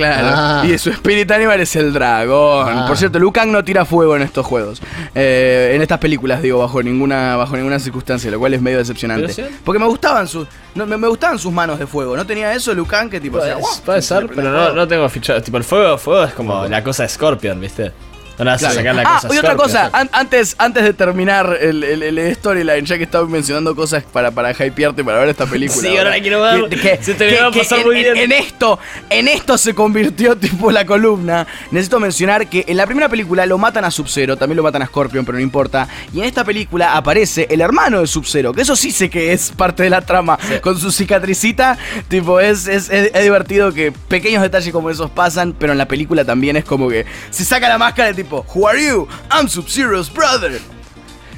[0.01, 0.29] Claro.
[0.33, 0.63] Ah.
[0.67, 2.79] Y su Spirit Animal es el dragón.
[2.79, 2.85] Ah.
[2.87, 4.81] Por cierto, Lucan no tira fuego en estos juegos.
[5.15, 9.51] Eh, en estas películas, digo, bajo ninguna, bajo ninguna circunstancia, lo cual es medio decepcionante.
[9.65, 10.49] Porque me gustaban sus.
[10.75, 12.17] me, gustaban sus manos de fuego.
[12.17, 13.39] No tenía eso, Lucan, que tipo.
[13.39, 15.43] Puede, puede ser, pero no, no, tengo fichado.
[15.43, 17.93] Tipo, el fuego, fuego es como la cosa de Scorpion, ¿viste?
[18.41, 23.75] Ah, y otra cosa, antes, antes de terminar el, el, storyline, ya que estaba mencionando
[23.75, 25.89] cosas para, para hypearte para ver esta película.
[25.89, 27.03] Sí, ahora la quiero ver.
[27.03, 28.17] se te va a pasar muy bien.
[28.17, 31.47] En, esto, en esto se convirtió tipo la columna.
[31.71, 34.87] Necesito mencionar que en la primera película lo matan a Sub-Zero, también lo matan a
[34.87, 35.89] Scorpion, pero no importa.
[36.13, 39.53] Y en esta película aparece el hermano de Sub-Zero, que eso sí sé que es
[39.57, 40.39] parte de la trama.
[40.63, 41.79] Con su cicatricita,
[42.09, 46.25] tipo, es, es, es, divertido que pequeños detalles como esos pasan, pero en la película
[46.25, 49.07] también es como que se saca la máscara de tipo Who are you?
[49.31, 50.61] I'm Sub-Zero's brother.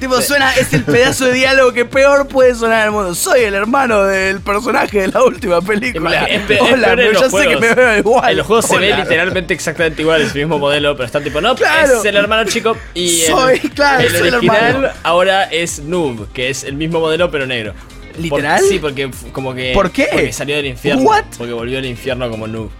[0.01, 3.14] Tipo, suena, es el pedazo de diálogo que peor puede sonar en el mundo.
[3.14, 6.24] Soy el hermano del personaje de la última película.
[6.24, 8.30] Es, es, Hola, pero ya sé que me veo igual.
[8.32, 11.40] En los juegos se ve literalmente exactamente igual, es el mismo modelo, pero está tipo,
[11.40, 11.99] no, Claro.
[12.01, 12.76] es el hermano chico.
[12.95, 14.88] Y Soy, el, claro, el soy el hermano.
[15.05, 17.72] ahora es Noob, que es el mismo modelo pero negro.
[18.18, 18.59] ¿Literal?
[18.59, 19.70] Por- sí, porque como que.
[19.72, 20.09] ¿Por qué?
[20.11, 21.03] Porque salió del infierno.
[21.05, 21.24] What?
[21.38, 22.70] Porque volvió al infierno como Noob.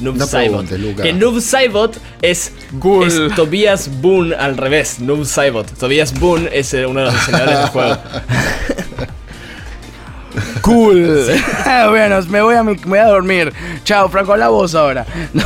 [0.00, 0.66] Noob No Saibot.
[1.02, 2.52] Que Noob Saibot es
[3.36, 4.98] Tobias Boone al revés.
[5.00, 5.66] Noob Saibot.
[5.78, 7.96] Tobias Boone es eh, uno de los diseñadores del juego.
[10.62, 11.26] Cool.
[11.66, 13.52] Ah, bueno, me voy, a, me voy a dormir.
[13.84, 15.06] Chao, Franco, habla vos ahora.
[15.32, 15.44] No,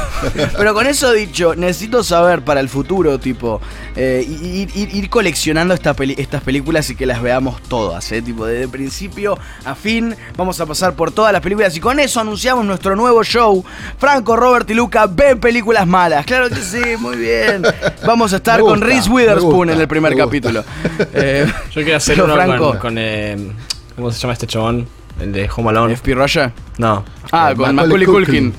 [0.56, 3.60] Pero con eso dicho, necesito saber para el futuro, tipo,
[3.94, 8.22] eh, ir, ir- ir coleccionando esta peli- estas películas y que las veamos todas, ¿eh?
[8.22, 12.20] Tipo, desde principio a fin, vamos a pasar por todas las películas y con eso
[12.20, 13.62] anunciamos nuestro nuevo show.
[13.98, 16.24] Franco, Robert y Luca ven películas malas.
[16.24, 17.62] Claro que sí, muy bien.
[18.06, 20.64] Vamos a estar con Reese Witherspoon gusta, en el primer capítulo.
[21.12, 22.70] Eh, Yo quiero hacer uno Franco.
[22.70, 22.78] con.
[22.78, 23.36] con, eh,
[23.96, 24.86] ¿Cómo se llama este chabón?
[25.20, 25.92] El de Home Alone.
[25.94, 26.52] FP Roger.
[26.78, 27.04] No.
[27.30, 28.52] Ah, Con con Macaulay Culkin.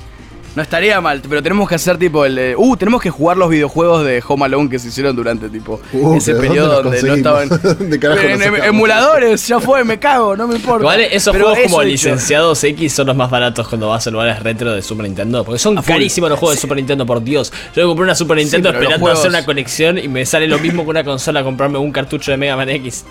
[0.56, 2.34] No estaría mal, pero tenemos que hacer tipo el.
[2.34, 5.80] de- Uh, tenemos que jugar los videojuegos de Home Alone que se hicieron durante tipo
[5.92, 7.48] Uh, ese periodo ¿dónde donde no estaban.
[8.00, 10.80] carajo en em- emuladores, ya fue, me cago, no me importa.
[10.80, 14.10] Igual esos Pero juegos como eso licenciados X son los más baratos cuando vas a
[14.10, 15.44] lugares retro de Super Nintendo.
[15.44, 17.52] Porque son carísimos los juegos de Super Nintendo, por Dios.
[17.74, 20.58] Yo me compré una Super Nintendo esperando juegos- hacer una conexión y me sale lo
[20.58, 23.04] mismo que una consola comprarme un cartucho de Mega Man X.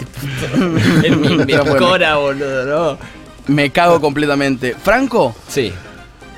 [1.04, 2.98] en mi, cora, boludo, ¿no?
[3.48, 4.76] Me cago completamente.
[4.82, 5.72] Franco, Sí,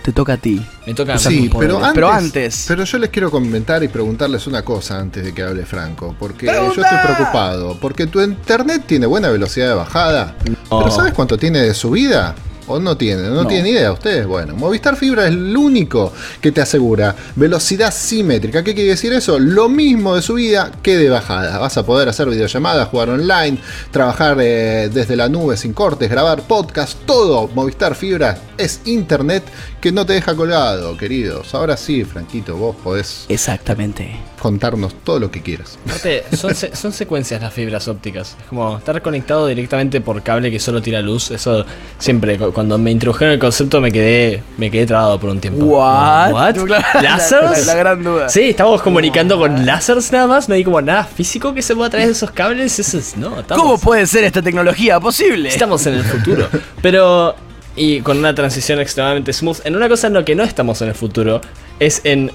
[0.08, 0.66] te toca a ti.
[0.86, 1.68] me toca Sí, poder.
[1.68, 2.66] pero antes, Pero antes.
[2.66, 6.16] Pero yo les quiero comentar y preguntarles una cosa antes de que hable Franco.
[6.18, 6.76] Porque ¡Pregunta!
[6.78, 7.78] yo estoy preocupado.
[7.82, 10.34] Porque tu internet tiene buena velocidad de bajada.
[10.72, 10.80] No.
[10.80, 12.36] Pero ¿sabes cuánto tiene de subida?
[12.70, 13.24] ¿O no tiene?
[13.24, 13.48] ¿No, No.
[13.48, 14.28] tienen idea ustedes?
[14.28, 18.62] Bueno, Movistar Fibra es el único que te asegura velocidad simétrica.
[18.62, 19.40] ¿Qué quiere decir eso?
[19.40, 21.58] Lo mismo de subida que de bajada.
[21.60, 23.58] Vas a poder hacer videollamadas, jugar online,
[23.92, 27.48] trabajar eh, desde la nube sin cortes, grabar podcast, todo.
[27.56, 29.44] Movistar Fibra es internet
[29.82, 31.54] que no te deja colgado, queridos.
[31.54, 34.16] Ahora sí, Franquito, vos podés Exactamente.
[34.42, 35.78] contarnos todo lo que quieras.
[35.86, 38.36] Aparte, son, se- son secuencias las fibras ópticas.
[38.40, 41.30] Es como estar conectado directamente por cable que solo tira luz.
[41.32, 41.64] Eso
[42.00, 45.64] siempre, cu- cuando me introdujeron el concepto, me quedé, me quedé trabado por un tiempo.
[45.66, 46.32] What?
[46.34, 46.56] What?
[46.68, 47.68] La- ¿Láseres?
[47.68, 48.30] la- la gran duda.
[48.30, 50.50] Sí, estamos comunicando con láseres nada más.
[50.50, 52.80] No hay como nada físico que se pueda a través de esos cables.
[52.80, 55.50] Eso es, no, estamos, ¿Cómo puede ser esta tecnología posible?
[55.50, 56.48] estamos en el futuro.
[56.82, 57.36] Pero,
[57.78, 59.60] y con una transición extremadamente smooth.
[59.66, 61.40] En una cosa en lo que no estamos en el futuro
[61.80, 62.32] es en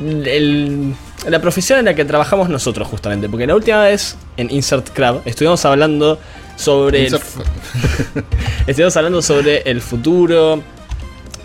[0.00, 0.94] el-
[1.28, 3.28] la profesión en la que trabajamos nosotros, justamente.
[3.28, 6.18] Porque la última vez en Insert Crab estuvimos hablando
[6.56, 7.06] sobre.
[7.06, 7.18] el
[8.66, 10.62] Estuvimos hablando sobre el futuro,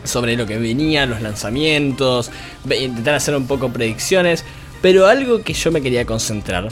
[0.03, 2.31] sobre lo que venía, los lanzamientos,
[2.65, 4.43] intentar hacer un poco predicciones,
[4.81, 6.69] pero algo que yo me quería concentrar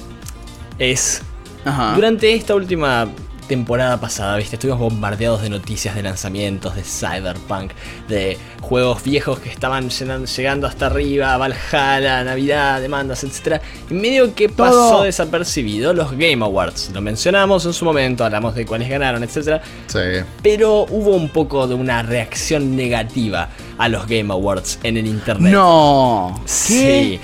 [0.79, 1.21] es
[1.65, 1.93] Ajá.
[1.95, 3.07] durante esta última
[3.47, 7.71] temporada pasada, viste, estuvimos bombardeados de noticias de lanzamientos, de Cyberpunk,
[8.07, 13.61] de juegos viejos que estaban llegando hasta arriba, Valhalla, Navidad, demandas, etc.
[13.89, 15.03] Y medio que pasó Todo.
[15.03, 16.91] desapercibido los Game Awards.
[16.93, 19.61] Lo mencionamos en su momento, hablamos de cuáles ganaron, etc.
[19.87, 19.99] Sí.
[20.43, 25.53] Pero hubo un poco de una reacción negativa a los Game Awards en el internet.
[25.53, 26.41] No.
[26.45, 27.19] Sí.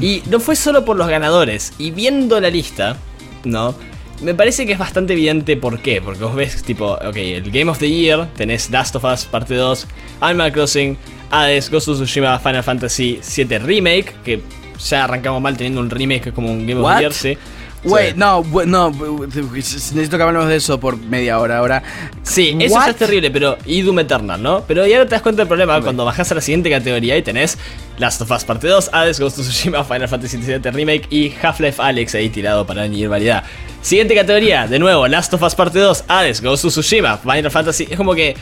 [0.00, 1.72] Y no fue solo por los ganadores.
[1.78, 2.96] Y viendo la lista,
[3.44, 3.74] ¿no?
[4.22, 6.00] Me parece que es bastante evidente por qué.
[6.02, 9.54] Porque vos ves, tipo, ok, el Game of the Year, tenés Last of Us parte
[9.54, 9.86] 2,
[10.20, 10.96] Animal Crossing,
[11.30, 14.40] Hades, Ghost of Tsushima, Final Fantasy 7 Remake, que
[14.78, 17.38] ya arrancamos mal teniendo un remake como un Game of the Year,
[17.84, 18.18] Wait, Sí.
[18.18, 21.82] no, no, necesito que hablemos de eso por media hora ahora.
[22.22, 22.84] Sí, eso What?
[22.84, 23.56] ya es terrible, pero.
[23.64, 24.62] Y Doom Eternal, ¿no?
[24.68, 27.22] Pero ya no te das cuenta del problema cuando bajas a la siguiente categoría y
[27.22, 27.56] tenés
[27.98, 31.80] Last of Us Parte 2, Hades, Ghost of Tsushima, Final Fantasy VII Remake y Half-Life
[31.80, 33.44] Alex ahí tirado para añadir variedad.
[33.80, 37.88] Siguiente categoría, de nuevo, Last of Us Parte 2, Hades, Ghost of Tsushima, Final Fantasy.
[37.90, 38.36] Es como que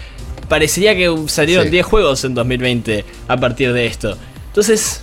[0.49, 1.71] parecería que salieron Sí.
[1.71, 4.17] 10 juegos en 2020 a partir de esto.
[4.49, 5.03] Entonces,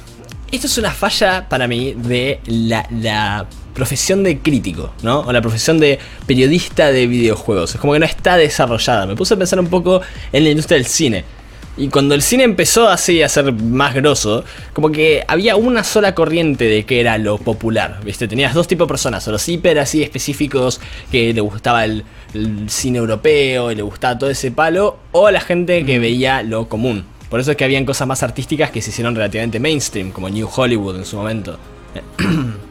[0.51, 5.19] esto es una falla para mí de la, la profesión de crítico, ¿no?
[5.19, 7.75] O la profesión de periodista de videojuegos.
[7.75, 9.05] Es como que no está desarrollada.
[9.05, 10.01] Me puse a pensar un poco
[10.31, 11.25] en la industria del cine.
[11.77, 16.15] Y cuando el cine empezó así a ser más grosso, como que había una sola
[16.15, 18.29] corriente de que era lo popular, ¿viste?
[18.29, 20.79] Tenías dos tipos de personas, o los hiper así específicos
[21.11, 25.41] que le gustaba el, el cine europeo y le gustaba todo ese palo, o la
[25.41, 27.03] gente que veía lo común.
[27.29, 30.47] Por eso es que habían cosas más artísticas que se hicieron relativamente mainstream, como New
[30.55, 31.59] Hollywood en su momento.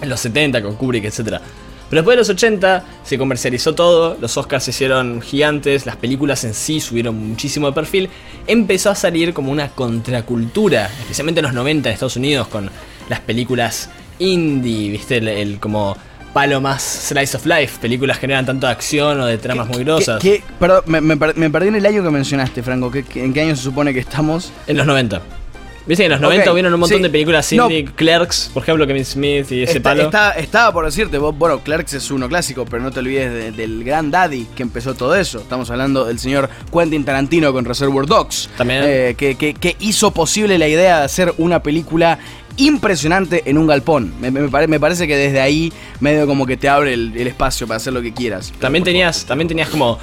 [0.00, 1.40] en los 70 con Kubrick, etc.
[1.88, 6.42] Pero después de los 80 se comercializó todo, los Oscars se hicieron gigantes, las películas
[6.44, 8.10] en sí subieron muchísimo de perfil,
[8.46, 12.70] empezó a salir como una contracultura, especialmente en los 90 en Estados Unidos con
[13.08, 13.88] las películas
[14.18, 15.96] indie, viste, el, el como
[16.36, 19.68] palo más slice of life, películas que no eran tanto de acción o de tramas
[19.68, 20.22] muy grosas.
[20.60, 22.92] perdón, me, perdí en el año que mencionaste, Franco.
[23.14, 24.52] ¿En qué año se supone que estamos?
[24.66, 25.22] En los 90.
[25.86, 29.04] Viste que en los 90 hubieron un montón de películas Cindy, Clerks, por ejemplo, Kevin
[29.04, 30.10] Smith y ese palo.
[30.36, 34.46] estaba por decirte, bueno, Clerks es uno clásico, pero no te olvides del gran Daddy
[34.56, 35.38] que empezó todo eso.
[35.38, 38.50] Estamos hablando del señor Quentin Tarantino con Reservoir Dogs.
[38.56, 38.82] También.
[38.84, 42.18] Eh, que, hizo posible la idea de hacer una película
[42.56, 44.12] impresionante en un galpón.
[44.20, 47.92] Me, parece que desde ahí medio como que te abre el, el espacio para hacer
[47.92, 48.52] lo que quieras.
[48.58, 49.98] También tenías, también tenías como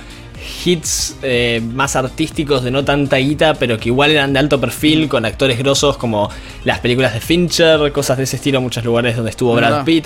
[0.66, 5.08] hits eh, más artísticos de no tanta guita, pero que igual eran de alto perfil,
[5.10, 6.30] con actores grosos como
[6.64, 10.06] las películas de Fincher, cosas de ese estilo en muchos lugares donde estuvo Brad Pitt.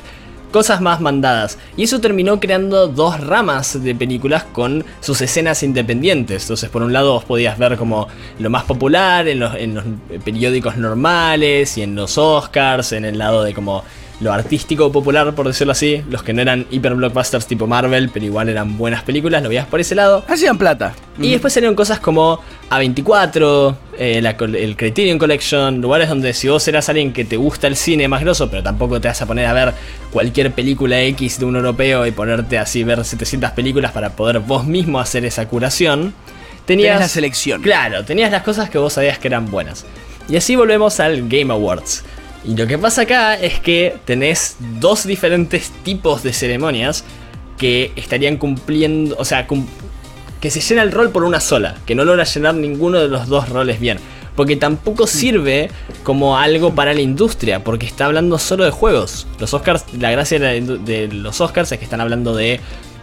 [0.51, 1.57] Cosas más mandadas.
[1.75, 6.43] Y eso terminó creando dos ramas de películas con sus escenas independientes.
[6.43, 8.07] Entonces, por un lado, vos podías ver como
[8.39, 9.84] lo más popular en los, en los
[10.23, 13.84] periódicos normales y en los Oscars, en el lado de como
[14.20, 18.26] lo artístico popular, por decirlo así, los que no eran hiper blockbusters tipo Marvel, pero
[18.26, 20.26] igual eran buenas películas, lo veías por ese lado.
[20.28, 20.93] Hacían plata.
[21.20, 22.39] Y después salieron cosas como
[22.70, 27.76] A24, eh, el Criterion Collection, lugares donde si vos eras alguien que te gusta el
[27.76, 29.74] cine más grosso, pero tampoco te vas a poner a ver
[30.11, 34.65] cualquier película X de un europeo y ponerte así ver 700 películas para poder vos
[34.65, 36.13] mismo hacer esa curación.
[36.65, 37.61] Tenías la selección.
[37.61, 39.86] Claro, tenías las cosas que vos sabías que eran buenas.
[40.28, 42.03] Y así volvemos al Game Awards.
[42.46, 47.04] Y lo que pasa acá es que tenés dos diferentes tipos de ceremonias
[47.58, 49.48] que estarían cumpliendo, o sea,
[50.40, 53.28] que se llena el rol por una sola, que no logra llenar ninguno de los
[53.28, 54.00] dos roles bien.
[54.36, 55.08] Porque tampoco mm.
[55.08, 55.72] sirve
[56.04, 59.28] como algo para la industria, porque está hablando solo de juegos.
[59.40, 62.60] Los Oscars, la gracia de los Oscars es que están hablando de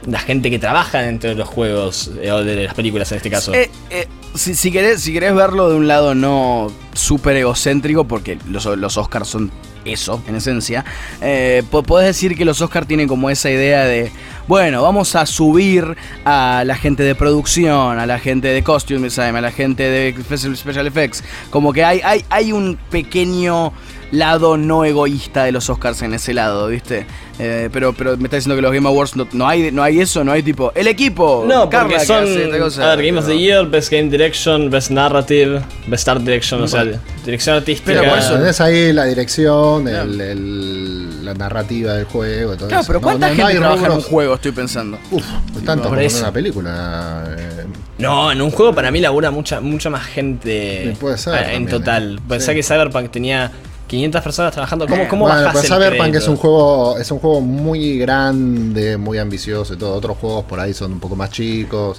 [0.06, 3.30] la gente que trabaja dentro de los juegos eh, o de las películas en este
[3.30, 3.54] caso.
[3.54, 8.38] Eh, eh, si, si, querés, si querés verlo de un lado no súper egocéntrico, porque
[8.48, 9.50] los, los Oscars son
[9.84, 10.84] eso, en esencia,
[11.20, 14.10] eh, podés decir que los Oscars tienen como esa idea de,
[14.48, 19.36] bueno, vamos a subir a la gente de producción, a la gente de costume design,
[19.36, 20.14] a la gente de
[20.56, 23.72] special effects, como que hay, hay, hay un pequeño
[24.18, 27.06] lado no egoísta de los Oscars en ese lado, ¿viste?
[27.38, 30.22] Eh, pero, pero me está diciendo que los Game Awards no, hay, no hay eso,
[30.22, 31.44] no hay tipo, el equipo.
[31.46, 36.08] No, porque son a ver, Game of the Year, Best Game Direction, Best Narrative, Best
[36.08, 36.84] Art Direction, o sea,
[37.24, 38.00] dirección artística.
[38.00, 43.34] Pero por eso tenés ahí la dirección, la narrativa del juego, todo claro, pero ¿cuánta
[43.34, 44.34] gente trabaja en un juego?
[44.34, 44.98] Estoy pensando.
[45.10, 45.24] Uf,
[45.64, 47.24] tanto como en una película.
[47.36, 47.64] Eh.
[47.98, 50.96] No, en un juego para mí labura mucha, mucha más gente.
[51.00, 51.34] Puede ser.
[51.34, 52.20] Eh, en total.
[52.28, 53.50] Pensé que Cyberpunk tenía
[53.86, 54.86] 500 personas trabajando.
[54.86, 59.74] ¿Cómo, cómo bueno, pues Cyberpunk es un juego es un juego muy grande, muy ambicioso
[59.74, 59.94] y todo.
[59.94, 61.98] Otros juegos por ahí son un poco más chicos.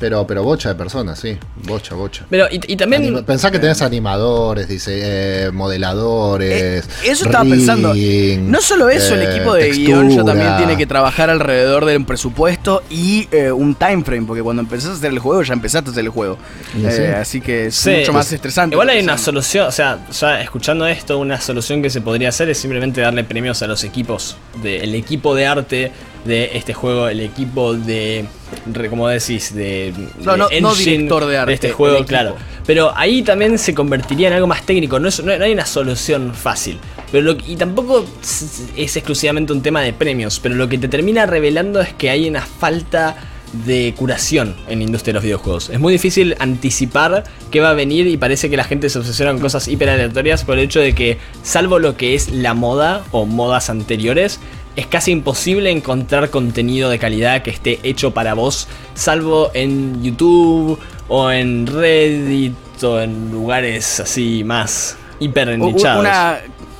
[0.00, 1.36] Pero, pero bocha de personas, sí.
[1.64, 2.24] Bocha, bocha.
[2.30, 3.24] Pero, y, también.
[3.24, 6.86] pensá que tenés animadores, dice, eh, modeladores.
[6.86, 7.94] Eh, eso estaba pensando.
[7.94, 12.04] No solo eso, el equipo de guion ya también tiene que trabajar alrededor de un
[12.04, 15.90] presupuesto y eh, un time frame, porque cuando empezás a hacer el juego, ya empezaste
[15.90, 16.38] a hacer el juego.
[17.16, 18.74] Así que es mucho más estresante.
[18.74, 22.48] Igual hay una solución, o sea, ya escuchando esto, una solución que se podría hacer
[22.48, 25.92] es simplemente darle premios a los equipos, de, el equipo de arte
[26.24, 28.26] de este juego, el equipo de,
[28.90, 31.50] como decís, de, no, no, no director de arte.
[31.50, 32.36] De este juego, claro.
[32.66, 36.34] Pero ahí también se convertiría en algo más técnico, no, es, no, hay una solución
[36.34, 36.78] fácil.
[37.10, 38.04] Pero y tampoco
[38.76, 42.28] es exclusivamente un tema de premios, pero lo que te termina revelando es que hay
[42.28, 43.16] una falta
[43.52, 45.70] de curación en la industria de los videojuegos.
[45.70, 49.32] Es muy difícil anticipar qué va a venir y parece que la gente se obsesiona
[49.32, 53.04] con cosas hiper aleatorias por el hecho de que, salvo lo que es la moda
[53.10, 54.40] o modas anteriores,
[54.78, 60.78] es casi imposible encontrar contenido de calidad que esté hecho para vos, salvo en YouTube
[61.08, 62.54] o en Reddit
[62.84, 66.06] o en lugares así más hiper nichados.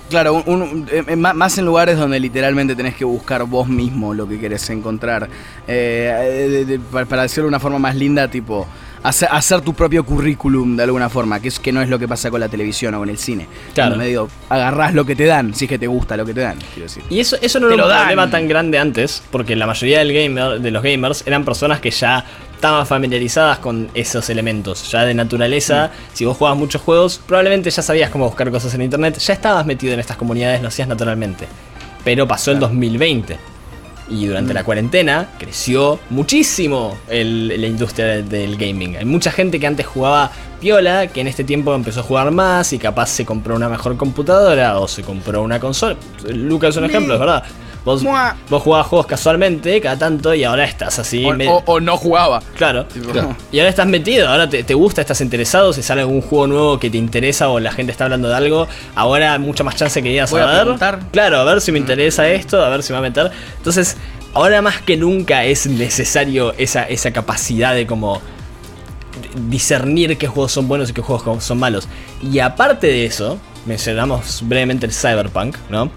[0.09, 4.39] claro, eh, eh, más en lugares donde literalmente tenés que buscar vos mismo lo que
[4.39, 5.29] querés encontrar.
[5.67, 8.65] Eh, para decirlo de una forma más linda, tipo
[9.09, 12.31] hacer, tu propio currículum de alguna forma, que es que no es lo que pasa
[12.31, 13.47] con la televisión o con el cine.
[13.75, 13.97] Claro.
[13.97, 16.59] medio agarrás lo que te dan, si es que te gusta lo que te dan,
[16.75, 17.03] quiero decir.
[17.11, 20.61] Y eso, eso no era un problema tan grande antes, porque la mayoría del gamer,
[20.61, 25.89] de los gamers eran personas que ya estaban familiarizadas con esos elementos, ya de naturaleza.
[25.89, 26.17] Mm.
[26.17, 29.65] Si vos jugabas muchos juegos, probablemente ya sabías cómo buscar cosas en internet, ya estabas
[29.65, 31.47] metido en estas comunidades, lo hacías naturalmente.
[32.05, 33.58] Pero pasó el 2020
[34.11, 34.65] y durante la mm.
[34.65, 38.97] cuarentena creció muchísimo la industria del, gaming.
[38.97, 40.31] Hay mucha gente que antes jugaba
[40.61, 43.97] piola, que en este tiempo empezó a jugar más y capaz se compró una mejor
[43.97, 45.97] computadora o se compró una consola.
[46.33, 47.45] Lucas es un ejemplo, es verdad.
[47.89, 48.05] Vos,
[48.51, 51.25] vos jugabas juegos casualmente cada tanto y ahora estás así.
[51.65, 52.43] O, no jugaba.
[52.55, 52.87] Claro.
[53.51, 55.73] Y ahora estás metido, ahora te, gusta, estás interesado.
[55.73, 58.69] Si sale algún juego nuevo que te interesa o la gente está hablando de algo,
[58.95, 61.01] ahora hay mucha más chance que digas a, ver.
[61.11, 63.31] Claro, a ver si me interesa esto, a ver si me va a meter.
[63.57, 63.97] Entonces,
[64.35, 68.21] ahora más que nunca es necesario esa, esa capacidad de como
[69.49, 71.89] discernir qué juegos son buenos y qué juegos son malos.
[72.23, 75.91] Y aparte de eso, mencionamos brevemente el Cyberpunk, ¿no?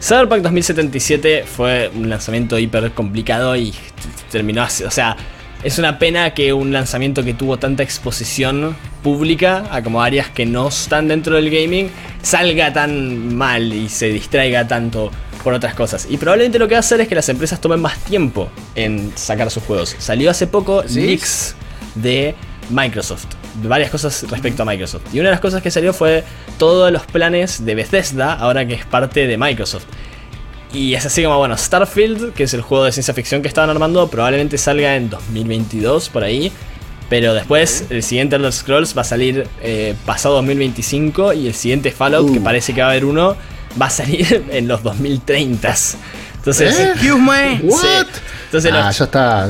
[0.00, 3.74] Cyberpunk 2077 fue un lanzamiento hiper complicado y
[4.30, 4.82] terminó así.
[4.84, 5.14] O sea,
[5.62, 10.46] es una pena que un lanzamiento que tuvo tanta exposición pública a como áreas que
[10.46, 11.90] no están dentro del gaming
[12.22, 15.10] salga tan mal y se distraiga tanto
[15.44, 16.06] por otras cosas.
[16.08, 19.12] Y probablemente lo que va a hacer es que las empresas tomen más tiempo en
[19.16, 19.96] sacar sus juegos.
[19.98, 21.54] Salió hace poco leaks
[21.94, 22.34] de
[22.70, 23.39] Microsoft.
[23.62, 25.02] Varias cosas respecto a Microsoft.
[25.12, 26.24] Y una de las cosas que salió fue
[26.58, 29.84] todos los planes de Bethesda, ahora que es parte de Microsoft.
[30.72, 33.70] Y es así como, bueno, Starfield, que es el juego de ciencia ficción que estaban
[33.70, 36.52] armando, probablemente salga en 2022 por ahí.
[37.08, 41.90] Pero después el siguiente Elder Scrolls va a salir eh, pasado 2025 y el siguiente
[41.90, 42.42] Fallout, que uh.
[42.42, 43.36] parece que va a haber uno,
[43.80, 45.74] va a salir en los 2030.
[46.40, 46.92] Entonces, ¿Eh?
[46.92, 47.60] Excuse me.
[47.64, 48.06] What?
[48.46, 49.46] Entonces ah, ya está.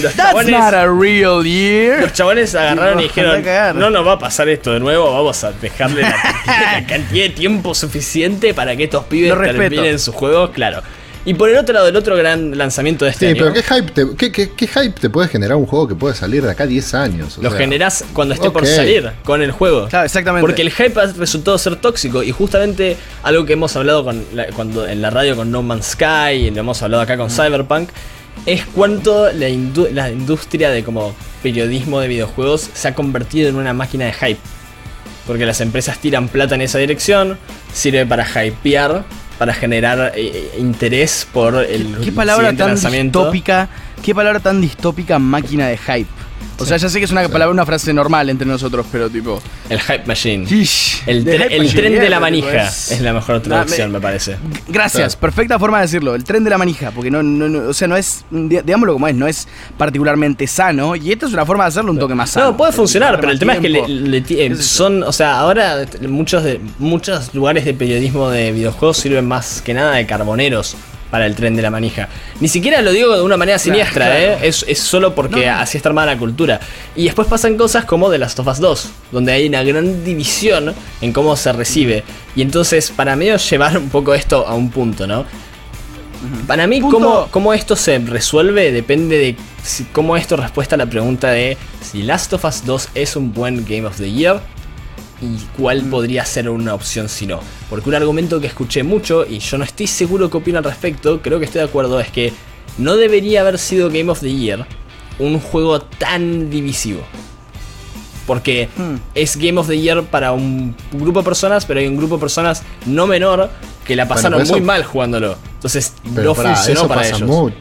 [0.00, 2.00] Los That's not a real year.
[2.00, 3.44] Los chabones agarraron y dijeron:
[3.78, 7.74] No nos va a pasar esto de nuevo, vamos a dejarle la, cantidad de tiempo
[7.74, 10.82] suficiente para que estos pibes terminen sus juegos, claro.
[11.24, 13.90] Y por el otro lado, el otro gran lanzamiento de este sí, pero ¿qué hype,
[13.92, 17.38] te, qué, hype te puede generar un juego que puede salir de acá 10 años?
[17.38, 19.88] lo generás cuando esté por salir con el juego.
[19.88, 20.46] Claro, exactamente.
[20.46, 24.24] Porque el hype ha resultado ser tóxico y justamente algo que hemos hablado con
[24.56, 27.90] cuando, en la radio con No Man's Sky y lo hemos hablado acá con Cyberpunk
[28.46, 34.06] es cuánto la, industria de como periodismo de videojuegos se ha convertido en una máquina
[34.06, 34.40] de hype.
[35.26, 37.38] Porque las empresas tiran plata en esa dirección,
[37.72, 39.04] sirve para hypear,
[39.40, 43.70] para generar eh, interés por el ¿Qué, qué palabra tan distópica,
[44.02, 46.10] qué palabra tan distópica máquina de hype.
[46.60, 49.40] O sea, ya sé que es una palabra, una frase normal entre nosotros, pero tipo.
[49.68, 50.46] El hype machine.
[51.06, 54.36] El, tren de la manija es la mejor traducción, me, parece.
[54.68, 56.14] Gracias, perfecta forma de decirlo.
[56.14, 59.14] El tren de la manija, porque no, no, o sea, no es, digámoslo como es,
[59.14, 59.48] no es
[59.78, 60.96] particularmente sano.
[60.96, 62.46] Y esta es una forma de hacerlo un toque más sano.
[62.46, 66.44] No, puede funcionar, pero el tema es que le, eh, son, o sea, ahora muchos
[66.44, 70.76] de muchos lugares de periodismo de videojuegos sirven más que nada de carboneros
[71.10, 72.08] para el tren de la manija.
[72.40, 74.38] Ni siquiera lo digo de una manera siniestra, ¿eh?
[74.42, 76.60] Es, solo porque así está armada la cultura.
[76.96, 80.74] Y después pasan cosas como The Last of Us 2, donde hay una gran división
[81.00, 82.04] en cómo se recibe.
[82.36, 85.24] Y entonces, para mí, llevar un poco esto a un punto, ¿no?
[86.46, 89.36] Para mí, cómo, cómo, esto se resuelve depende de
[89.92, 93.64] cómo esto respuesta a la pregunta de si Last of Us 2 es un buen
[93.64, 94.38] Game of the Year
[95.20, 95.90] y cuál mm.
[95.90, 97.40] podría ser una opción si no.
[97.68, 101.20] Porque un argumento que escuché mucho y yo no estoy seguro qué opino al respecto,
[101.22, 102.32] creo que estoy de acuerdo, es que
[102.78, 104.66] no debería haber sido Game of the Year
[105.18, 107.00] un juego tan divisivo.
[108.26, 108.94] Porque hmm.
[109.14, 112.20] es Game of the Year para un grupo de personas, pero hay un grupo de
[112.20, 113.50] personas no menor
[113.84, 115.36] que la pasaron muy mal jugándolo.
[115.54, 117.52] Entonces no funcionó para ellos.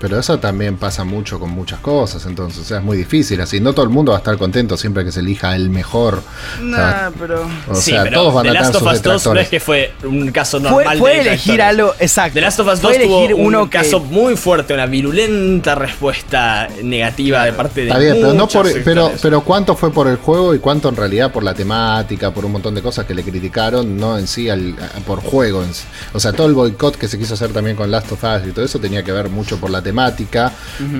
[0.00, 3.40] Pero eso también pasa mucho con muchas cosas, entonces, o sea, es muy difícil.
[3.40, 6.22] Así, no todo el mundo va a estar contento siempre que se elija el mejor.
[6.62, 7.48] Nah, pero.
[7.68, 10.60] O sea, todos van a tener sus of 2 no es que fue un caso
[10.60, 12.34] normal fue, elegir algo, exacto.
[12.34, 17.44] The Last of Us 2 tuvo uno un caso muy fuerte, una virulenta respuesta negativa
[17.44, 17.88] de parte de.
[17.88, 20.96] Está bien, pero, no por, pero, pero cuánto fue por el juego y cuánto en
[20.96, 24.48] realidad por la temática, por un montón de cosas que le criticaron, no en sí
[24.48, 24.76] al,
[25.06, 25.64] por juego.
[26.12, 28.52] O sea, todo el boicot que se quiso hacer también con Last of Us y
[28.52, 29.87] todo eso tenía que ver mucho por la temática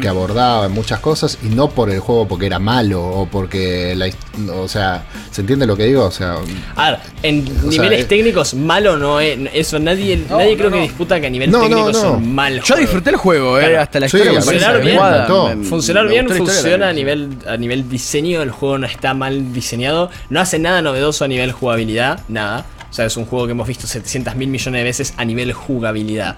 [0.01, 4.09] que abordaba muchas cosas y no por el juego porque era malo o porque la,
[4.53, 6.05] o sea, ¿se entiende lo que digo?
[6.05, 6.37] O sea,
[6.77, 11.27] a ver, en niveles técnicos malo no es eso nadie nadie creo que disputa que
[11.27, 12.61] a nivel técnico son mal.
[12.63, 17.31] Yo disfruté el juego, eh, hasta la historia funcionar bien, funcionar bien funciona a nivel
[17.47, 21.53] a nivel diseño, el juego no está mal diseñado, no hace nada novedoso a nivel
[21.53, 22.65] jugabilidad, nada.
[22.91, 25.53] O sea, es un juego que hemos visto 700 mil millones de veces a nivel
[25.53, 26.37] jugabilidad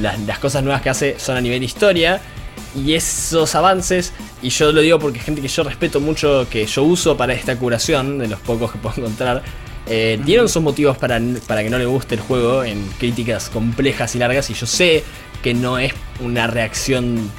[0.00, 2.20] las, cosas nuevas que hace son a nivel historia.
[2.76, 4.12] Y esos avances,
[4.42, 7.56] y yo lo digo porque gente que yo respeto mucho, que yo uso para esta
[7.56, 9.42] curación, de los pocos que puedo encontrar,
[9.86, 14.14] eh, dieron sus motivos para, para que no le guste el juego en críticas complejas
[14.14, 14.50] y largas.
[14.50, 15.04] Y yo sé
[15.42, 17.30] que no es una reacción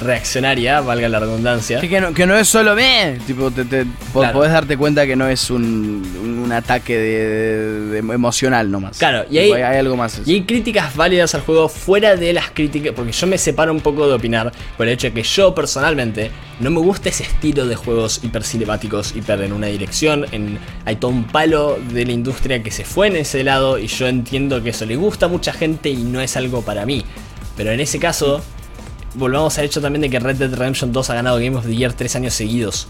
[0.00, 1.80] reaccionaria, valga la redundancia.
[1.80, 6.52] Que, no, es solo me, tipo, te, podés darte cuenta que no es un, un
[6.52, 8.98] ataque de, emocional nomás.
[8.98, 10.22] Claro, y hay, algo más.
[10.26, 13.80] Y hay críticas válidas al juego fuera de las críticas, porque yo me separo un
[13.80, 16.30] poco de opinar por el hecho de que yo personalmente
[16.60, 20.96] no me gusta ese estilo de juegos hiper cinemáticos, hiper en una dirección, en, hay
[20.96, 24.62] todo un palo de la industria que se fue en ese lado y yo entiendo
[24.62, 27.04] que eso le gusta a mucha gente y no es algo para mí.
[27.56, 28.42] Pero en ese caso,
[29.16, 31.74] volvamos al hecho también de que Red Dead Redemption 2 ha ganado Game of the
[31.74, 32.88] Year tres años seguidos.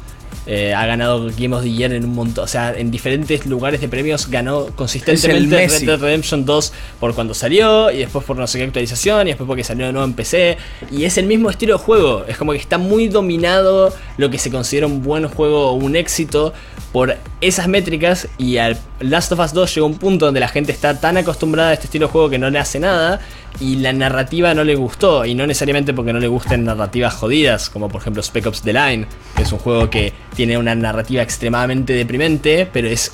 [0.48, 3.80] Eh, ha ganado Game of the Year en un montón, o sea, en diferentes lugares
[3.80, 8.46] de premios ganó consistentemente Red Dead Redemption 2 por cuando salió y después por no
[8.46, 10.56] sé qué actualización y después porque salió de nuevo en PC
[10.92, 14.38] y es el mismo estilo de juego, es como que está muy dominado lo que
[14.38, 16.52] se considera un buen juego o un éxito
[16.92, 20.70] por esas métricas y al Last of Us 2 llegó un punto donde la gente
[20.70, 23.20] está tan acostumbrada a este estilo de juego que no le hace nada
[23.60, 27.70] y la narrativa no le gustó, y no necesariamente porque no le gusten narrativas jodidas,
[27.70, 31.22] como por ejemplo Spec Ops The Line, que es un juego que tiene una narrativa
[31.22, 33.12] extremadamente deprimente, pero es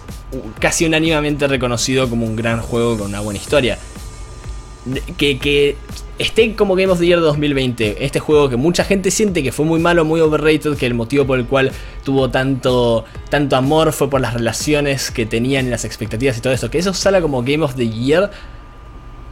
[0.58, 3.78] casi unánimamente reconocido como un gran juego con una buena historia.
[5.16, 5.76] Que,
[6.18, 9.64] esté como Game of the Year 2020, este juego que mucha gente siente que fue
[9.64, 11.70] muy malo, muy overrated, que el motivo por el cual
[12.04, 16.52] tuvo tanto, tanto amor fue por las relaciones que tenían y las expectativas y todo
[16.52, 18.30] eso, que eso salga como Game of the Year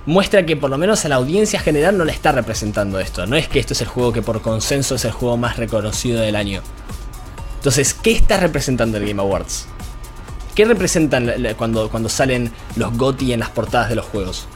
[0.07, 3.27] muestra que por lo menos a la audiencia general no le está representando esto.
[3.27, 6.21] No es que esto es el juego que por consenso es el juego más reconocido
[6.21, 6.63] del año.
[7.57, 9.67] Entonces, ¿qué está representando el Game Awards?
[10.55, 14.47] ¿Qué representan cuando, cuando salen los GOTY en las portadas de los juegos?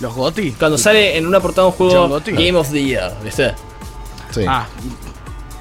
[0.00, 0.52] ¿Los GOTY?
[0.58, 3.54] Cuando sale en una portada un juego Game of the Year, ¿viste?
[4.32, 4.42] Sí.
[4.46, 4.66] Ah,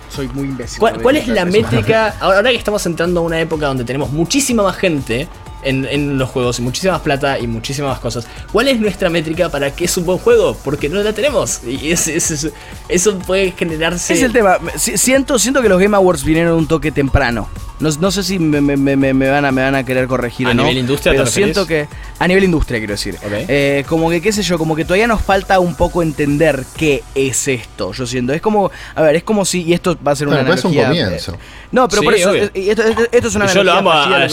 [0.10, 0.80] soy muy imbécil.
[0.80, 2.16] ¿Cuál, es la métrica?
[2.20, 5.28] Ahora que estamos entrando a una época donde tenemos muchísima más gente
[5.64, 8.28] en, los juegos y muchísima más plata y muchísimas cosas.
[8.52, 10.58] ¿Cuál es nuestra métrica para que es un buen juego?
[10.64, 11.62] Porque no la tenemos.
[11.64, 14.14] Y eso puede generarse.
[14.14, 14.58] Es el tema.
[14.76, 17.48] Siento, siento que los Game Awards vinieron un toque temprano.
[17.84, 20.64] No, sé si me, van a, me van a querer corregir ¿A o no.
[20.64, 21.12] ¿A nivel industria?
[21.14, 21.88] Pero siento que.
[22.20, 23.18] A nivel industria, quiero decir.
[23.24, 27.04] Eh, como que, qué sé yo, como que todavía nos falta un poco entender qué
[27.14, 27.92] es esto.
[27.92, 28.34] Yo siento.
[28.34, 28.72] Es como.
[28.96, 29.64] A ver, es como si.
[29.64, 30.82] Y esto va a ser una analogía.
[30.82, 31.38] un comienzo.
[31.72, 32.34] no, pero por eso.
[32.34, 34.28] Esto, es una Yo lo amo a,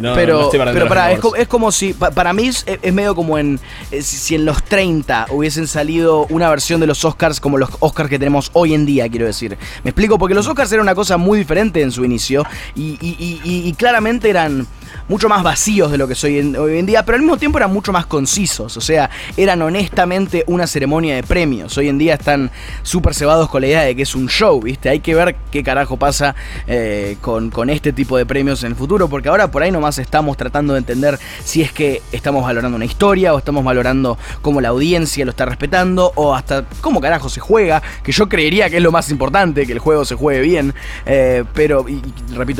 [0.00, 1.94] no, pero, pero para, es, como si.
[1.94, 3.58] Para mí es, medio como en.
[3.90, 8.10] Eh, si en los 30 hubiesen salido una versión de los Oscars como los Oscars
[8.10, 9.56] que tenemos hoy en día, quiero decir.
[9.82, 12.44] Me explico, porque los Oscars eran una cosa muy diferente en su inicio
[12.74, 14.66] y, claramente eran
[15.08, 17.72] mucho más vacíos de lo que soy hoy en día, pero al mismo tiempo eran
[17.72, 21.76] mucho más concisos, o sea, eran honestamente una ceremonia de premios.
[21.78, 22.50] Hoy en día están
[22.82, 24.88] súper cebados con la idea de que es un show, ¿viste?
[24.88, 26.34] Hay que ver qué carajo pasa
[26.66, 30.36] eh, con, este tipo de premios en el futuro, porque ahora por ahí nomás estamos
[30.36, 34.68] tratando de entender si es que estamos valorando una historia o estamos valorando cómo la
[34.68, 38.82] audiencia lo está respetando o hasta cómo carajo se juega, que yo creería que es
[38.82, 40.74] lo más importante, que el juego se juegue bien,
[41.06, 41.84] eh, pero,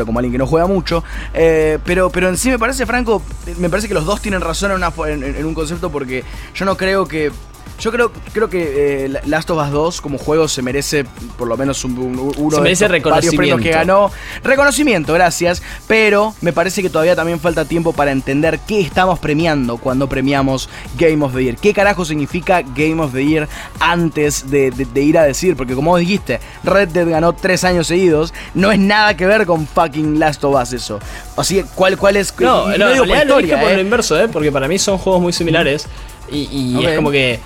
[0.05, 3.23] como alguien que no juega mucho, eh, pero, pero en sí me parece, Franco,
[3.59, 6.25] me parece que los dos tienen razón en un concepto porque
[6.55, 7.31] yo no creo que
[7.79, 11.05] yo creo, creo que eh, Last of Us 2 como juego se merece
[11.37, 14.11] por lo menos un, uno de los varios premios que ganó.
[14.43, 15.63] Reconocimiento, gracias.
[15.87, 20.69] Pero me parece que todavía también falta tiempo para entender qué estamos premiando cuando premiamos
[20.99, 21.57] Game of the Year.
[21.57, 23.49] ¿Qué carajo significa Game of the Year
[23.79, 25.57] antes de, ir a decir?
[25.57, 28.33] Porque como vos dijiste, Red Dead ganó tres años seguidos.
[28.55, 30.99] No es nada que ver con fucking Last of Us eso.
[31.37, 32.35] Así, ¿cuál, cuál es?
[32.41, 33.81] No, no, digo por lo dije por lo ¿eh?
[33.81, 34.29] inverso, ¿eh?
[34.29, 35.87] Porque para mí son juegos muy similares.
[36.31, 37.39] Y, es como que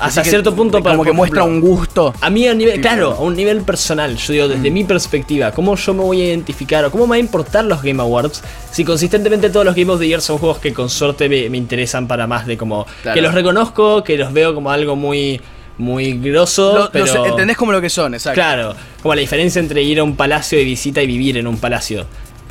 [0.00, 2.14] hasta cierto punto como que muestra un gusto.
[2.20, 4.74] A mí a nivel, claro, a un nivel personal, yo digo desde mm.
[4.74, 7.82] mi perspectiva, cómo yo me voy a identificar o cómo me va a importar los
[7.82, 11.28] Game Awards si consistentemente todos los Game of the Year son juegos que con suerte
[11.28, 15.40] me, interesan para más de como que los reconozco, que los veo como algo muy
[15.78, 16.90] muy grosso.
[16.92, 17.24] pero...
[17.24, 18.34] entendés como lo que son, exacto.
[18.34, 21.58] Claro, como la diferencia entre ir a un palacio de visita y vivir en un
[21.58, 22.06] palacio.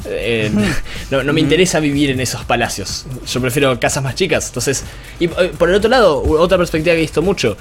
[0.05, 0.51] Eh,
[1.11, 3.05] no, me interesa vivir en esos palacios.
[3.27, 4.47] Yo prefiero casas más chicas.
[4.47, 4.83] Entonces,
[5.19, 7.57] y eh, por el otro lado, otra perspectiva que he visto mucho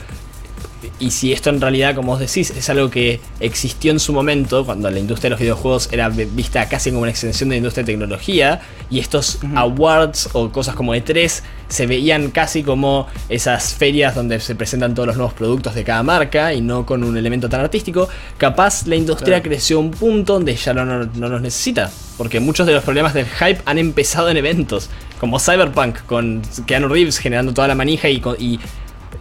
[1.00, 4.64] y si esto en realidad, como vos decís, es algo que existió en su momento,
[4.64, 7.84] cuando la industria de los videojuegos era vista casi como una extensión de la industria
[7.84, 8.60] de tecnología,
[8.90, 14.54] y estos awards o cosas como E3 se veían casi como esas ferias donde se
[14.54, 18.08] presentan todos los nuevos productos de cada marca y no con un elemento tan artístico,
[18.38, 22.66] capaz la industria creció a un punto donde ya no, no, los necesita, porque muchos
[22.66, 24.88] de los problemas del hype han empezado en eventos,
[25.20, 28.58] como Cyberpunk, con Keanu Reeves generando toda la manija y, y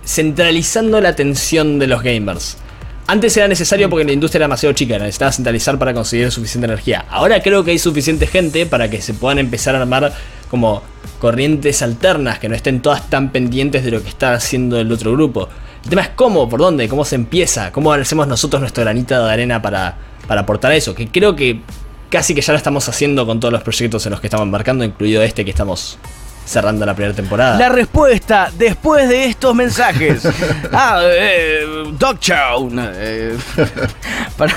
[0.05, 2.57] centralizando la atención de los gamers.
[3.09, 7.05] Antes era necesario porque la industria era demasiado chica, necesitaba centralizar para conseguir suficiente energía.
[7.09, 10.13] Ahora creo que hay suficiente gente para que se puedan empezar a armar
[10.49, 10.81] como
[11.19, 15.13] corrientes alternas, que no estén todas tan pendientes de lo que está haciendo el otro
[15.13, 15.49] grupo.
[15.83, 19.31] El tema es cómo, por dónde, cómo se empieza, cómo hacemos nosotros nuestro granito de
[19.31, 20.93] arena para, para aportar eso.
[20.93, 21.61] Que creo que
[22.09, 24.83] casi que ya lo estamos haciendo con todos los proyectos en los que estamos embarcando,
[24.83, 25.97] incluido este que estamos
[26.47, 27.57] cerrando la primera temporada.
[27.57, 30.23] La respuesta después de estos mensajes.
[30.71, 32.71] ah, eh, Dog Chow.
[32.77, 33.37] Eh,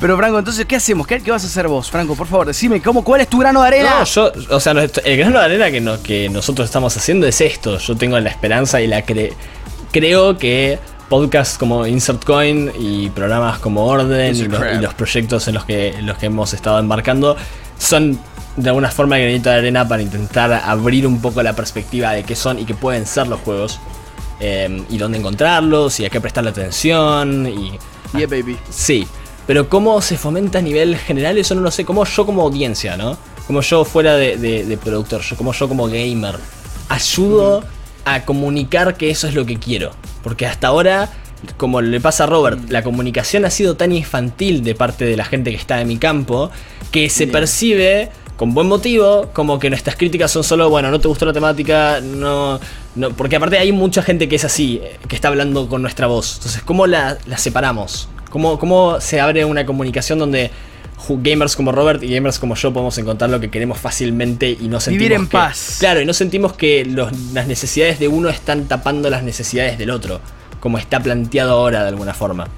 [0.00, 1.06] pero Franco, entonces, ¿qué hacemos?
[1.06, 2.16] ¿Qué, vas a hacer vos, Franco?
[2.16, 3.90] Por favor, decime, ¿cómo, ¿cuál es tu grano de arena?
[4.00, 7.78] No, yo, o sea, el grano de arena que, que nosotros estamos haciendo es esto.
[7.78, 9.02] Yo tengo la esperanza y la
[9.92, 14.44] creo que podcasts como Insert Coin y programas como Orden y
[14.80, 17.36] los, proyectos en los que, en los que hemos estado embarcando
[17.78, 18.18] son
[18.56, 22.22] de alguna forma el granito de arena para intentar abrir un poco la perspectiva de
[22.24, 23.80] qué son y qué pueden ser los juegos.
[24.40, 27.78] Eh, y dónde encontrarlos y a qué prestarle atención y...
[28.18, 28.58] Yeah, baby.
[28.70, 29.06] Sí,
[29.46, 31.84] pero cómo se fomenta a nivel general, eso no lo sé.
[31.84, 33.16] Como yo como audiencia, ¿no?
[33.46, 36.36] Como yo fuera de, productor, yo, como yo como gamer,
[36.88, 37.64] ayudo
[38.04, 39.92] a comunicar que eso es lo que quiero.
[40.22, 41.10] Porque hasta ahora,
[41.56, 45.24] como le pasa a Robert, la comunicación ha sido tan infantil de parte de la
[45.24, 46.50] gente que está en mi campo,
[46.92, 51.08] que se percibe con buen motivo, como que nuestras críticas son solo, bueno, no te
[51.08, 52.58] gustó la temática, no,
[52.94, 56.36] no porque aparte hay mucha gente que es así, que está hablando con nuestra voz.
[56.36, 58.08] Entonces, ¿cómo la, separamos?
[58.30, 60.50] ¿Cómo, ¿Cómo se abre una comunicación donde
[61.08, 64.80] gamers como Robert y gamers como yo podemos encontrar lo que queremos fácilmente y no
[64.80, 65.76] sentimos Vivir en paz.
[65.80, 70.20] Claro, y no sentimos que las necesidades de uno están tapando las necesidades del otro,
[70.60, 72.48] como está planteado ahora de alguna forma.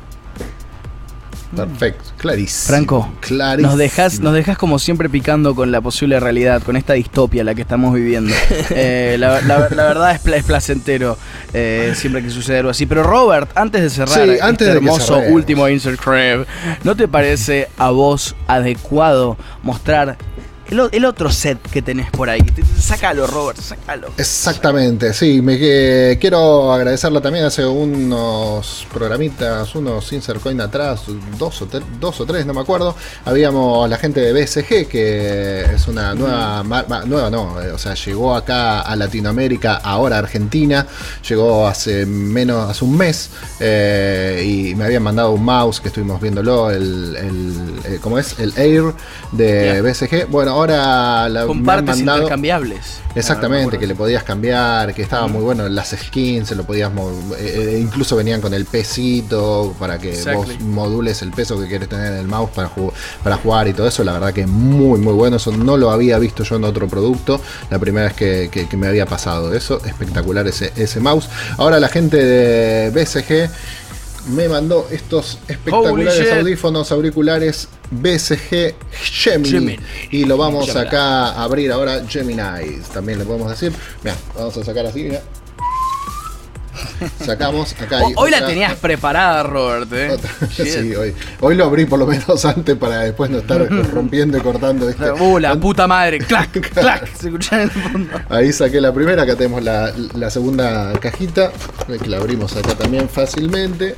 [1.55, 2.77] Perfecto, clarísimo.
[2.77, 3.13] Franco,
[3.59, 7.55] Nos, dejas, nos dejas como siempre picando con la posible realidad, con esta distopia la
[7.55, 8.35] que estamos viviendo.
[8.77, 11.17] Eh, la, verdad es, placentero
[11.53, 12.87] eh, siempre que sucede algo así.
[12.87, 16.47] Pero Robert, antes de cerrar este hermoso último Insert Crave,
[16.83, 20.17] ¿no te parece a vos adecuado mostrar
[20.71, 22.41] el, otro set que tenés por ahí.
[22.79, 24.09] Sácalo, Robert, sácalo.
[24.17, 25.43] Exactamente, sí.
[25.43, 25.59] Me
[26.19, 27.45] quiero agradecerlo también.
[27.45, 31.03] Hace unos programitas, unos insert coin atrás,
[31.39, 31.69] dos o,
[32.01, 32.95] dos o tres, no me acuerdo.
[33.25, 36.63] Habíamos la gente de BSG, que es una nueva,
[37.07, 40.87] nueva no, eh, o sea, llegó acá a Latinoamérica, ahora a Argentina.
[41.29, 43.31] Llegó hace menos, hace un mes.
[43.61, 48.39] Eh, y me habían mandado un mouse que estuvimos viéndolo, el, el, ¿cómo es?
[48.39, 48.95] El Air
[49.33, 50.27] de BSG.
[50.29, 53.01] Bueno, ahora la, Con partes intercambiables.
[53.15, 57.37] Exactamente, que le podías cambiar, que estaba muy bueno, las skins, se lo podías eh,
[57.39, 62.13] eh, incluso venían con el pesito para que vos modules el peso que quieres tener
[62.13, 62.71] en el mouse para,
[63.23, 64.03] para jugar y todo eso.
[64.03, 67.41] La verdad que muy muy bueno, eso no lo había visto yo en otro producto,
[67.71, 71.29] la primera vez que, me había pasado eso, espectacular ese, ese mouse.
[71.59, 73.49] Ahora la gente de BSG
[74.27, 79.79] me mandó estos espectaculares audífonos auriculares BSG Gemini,
[80.11, 82.81] y lo vamos acá a abrir ahora Gemini.
[82.93, 83.73] También le podemos decir.
[84.03, 85.23] Mira vamos a sacar así mira
[87.25, 88.01] Sacamos acá.
[88.17, 89.93] Hoy la tenías preparada, Robert.
[89.93, 90.17] ¿eh?
[90.51, 94.41] sí, hoy, hoy lo abrí por lo menos antes para después no estar rompiendo y
[94.41, 94.89] cortando.
[95.21, 96.19] Uh, la puta madre.
[96.19, 97.07] clac, clac.
[97.17, 98.21] Se escucha en el fondo.
[98.29, 99.23] Ahí saqué la primera.
[99.23, 101.53] Acá tenemos la, la segunda cajita.
[101.87, 103.95] Que la abrimos acá también fácilmente.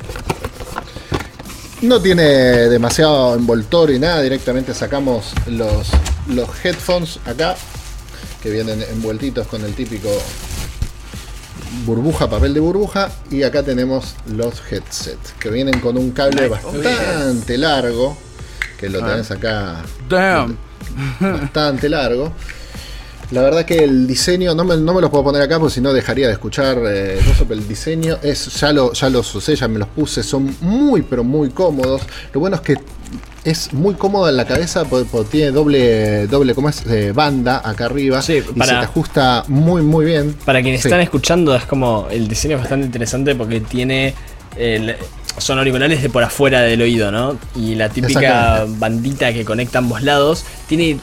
[1.81, 4.21] No tiene demasiado envoltorio y nada.
[4.21, 5.89] Directamente sacamos los,
[6.27, 7.55] los headphones acá.
[8.41, 10.09] Que vienen envueltitos con el típico
[11.85, 13.09] burbuja, papel de burbuja.
[13.31, 18.17] Y acá tenemos los headsets, que vienen con un cable bastante largo.
[18.79, 19.07] Que lo ah.
[19.07, 19.83] tenés acá.
[21.19, 22.31] Bastante largo.
[23.31, 25.81] La verdad que el diseño, no me, no me los puedo poner acá porque si
[25.81, 27.19] no dejaría de escuchar eh,
[27.49, 31.25] el diseño es, ya, lo, ya los usé, ya me los puse, son muy pero
[31.25, 32.03] muy cómodos.
[32.33, 32.75] Lo bueno es que
[33.43, 36.85] es muy cómodo en la cabeza porque, tiene doble, doble ¿cómo es?
[36.85, 40.35] Eh, banda acá arriba y se te ajusta muy muy bien.
[40.45, 44.13] Para quienes están escuchando es como el diseño es bastante interesante porque tiene
[45.37, 47.37] son auriculares de por afuera del oído, ¿no?
[47.55, 50.99] Y la típica bandita que conecta ambos lados tiene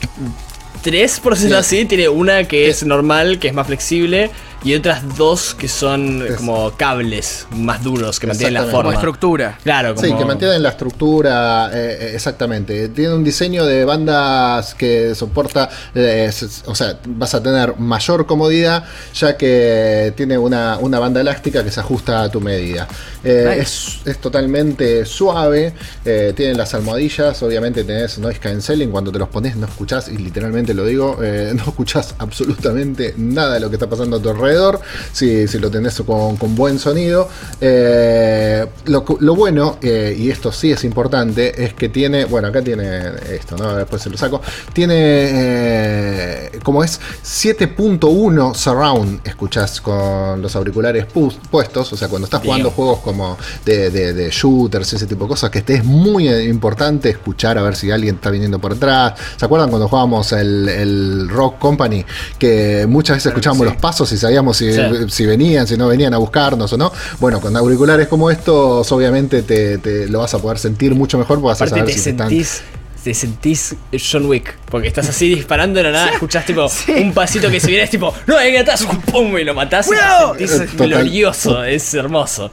[0.82, 1.84] tres, por decirlo así.
[1.84, 4.30] Tiene una que es normal, que es más flexible,
[4.64, 8.84] y otras dos que son como cables más duros que mantienen la forma.
[8.84, 9.58] Como estructura.
[9.62, 10.06] Claro, como...
[10.06, 12.88] Sí, que mantienen la estructura, eh, eh, exactamente.
[12.88, 16.30] Tiene un diseño de bandas que soporta, eh,
[16.64, 21.80] o sea, vas a tener mayor comodidad ya que tiene una, banda elástica que se
[21.80, 22.88] ajusta a tu medida.
[23.22, 29.66] es, totalmente suave, tiene las almohadillas, obviamente tenés noise cancelling, cuando te los pones no
[29.66, 31.18] escuchás, y literalmente lo digo,
[31.54, 34.80] no escuchás absolutamente nada de lo que está pasando a tu red alrededor,
[35.12, 37.28] si, si lo tenés con, buen sonido.
[37.60, 43.10] Eh, lo, bueno, eh, y esto sí es importante, es que tiene, bueno, acá tiene
[43.30, 43.74] esto, ¿no?
[43.74, 44.40] Después se lo saco,
[44.72, 51.06] tiene eh, como es 7.1 surround, escuchás con los auriculares
[51.50, 55.50] puestos, o sea, cuando estás jugando juegos como de, de, shooters, ese tipo de cosas,
[55.50, 59.14] que te es muy importante escuchar a ver si alguien está viniendo por atrás.
[59.36, 62.04] ¿Se acuerdan cuando jugábamos el, Rock Company?
[62.38, 66.72] Que muchas veces escuchábamos los pasos y sabíamos si, venían, si no venían a buscarnos
[66.72, 66.92] o no.
[67.20, 71.48] Bueno, con auriculares como estos, obviamente te, lo vas a poder sentir mucho mejor porque
[71.48, 72.62] vas a saber si sentís,
[73.02, 73.76] te sentís
[74.10, 76.66] John Wick, porque estás así disparando de la nada, escuchás tipo
[76.96, 80.38] un pasito que se viene, es tipo, no, ahí atrás, pum, y lo matás, y
[80.38, 82.50] te sentís glorioso, es hermoso.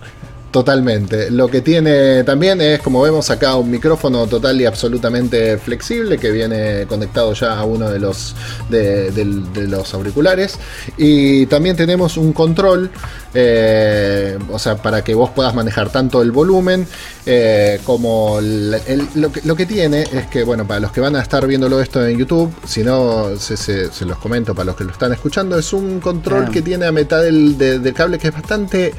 [0.52, 1.32] Totalmente.
[1.32, 6.30] Lo que tiene también es, como vemos acá, un micrófono total y absolutamente flexible que
[6.30, 8.36] viene conectado ya a uno de los,
[8.70, 9.14] de,
[9.56, 10.60] los auriculares.
[10.97, 12.91] Y también tenemos un control,
[13.34, 16.86] eh, o sea, para que vos puedas manejar tanto el volumen
[17.26, 21.22] eh, como lo, que, lo, que, tiene es que, bueno, para los que van a
[21.22, 25.14] estar viéndolo esto en YouTube, si no, se, los comento para los que lo están
[25.14, 28.93] escuchando, es un control que tiene a mitad del, del cable que es bastante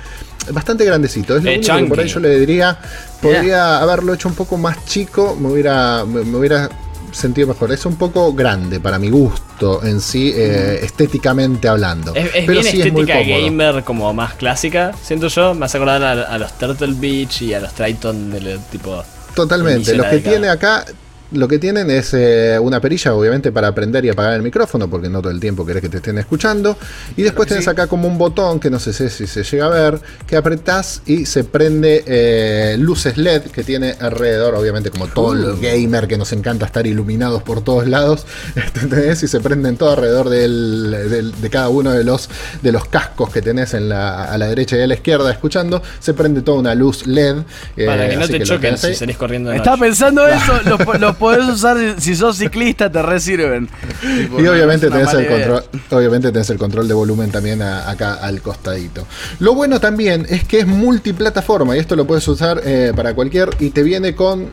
[0.50, 1.38] bastante grandecito.
[1.46, 2.78] Es lo único que por ahí yo le diría,
[3.20, 6.68] podría haberlo hecho un poco más chico, me hubiera, me, hubiera
[7.12, 7.72] sentido mejor.
[7.72, 10.84] Es un poco grande para mi gusto en sí, eh, mm.
[10.84, 12.14] estéticamente hablando.
[12.14, 15.54] Es, Pero bien sí estética es muy gamer como más clásica, siento yo.
[15.54, 19.02] Me hace acordar a, los Turtle Beach y a los Triton del tipo.
[19.34, 19.94] Totalmente.
[19.94, 20.84] Lo que tiene acá
[21.32, 25.08] lo que tienen es eh, una perilla, obviamente, para aprender y apagar el micrófono, porque
[25.08, 26.76] no todo el tiempo querés que te estén escuchando.
[27.16, 30.00] Y después tenés acá como un botón, que no sé si se llega a ver,
[30.26, 35.60] que apretás y se prende eh, luces LED que tiene alrededor, obviamente, como todo el
[35.60, 38.26] gamer que nos encanta estar iluminados por todos lados.
[38.54, 39.22] ¿Entendés?
[39.22, 42.28] Y se prenden todo alrededor de cada uno de los,
[42.62, 45.82] de los cascos que tenés en la, a la derecha y a la izquierda escuchando.
[46.00, 47.36] Se prende toda una luz LED.
[47.86, 49.52] para que eh, no te choquen si salís corriendo.
[49.52, 50.80] Estaba pensando eso, los
[51.22, 53.68] podés usar si sos ciclista, te resirven.
[54.02, 59.06] Y, obviamente tenés, el control, obviamente tenés el control de volumen también acá al costadito.
[59.38, 63.50] Lo bueno también es que es multiplataforma y esto lo puedes usar eh, para cualquier
[63.60, 64.48] y te viene con,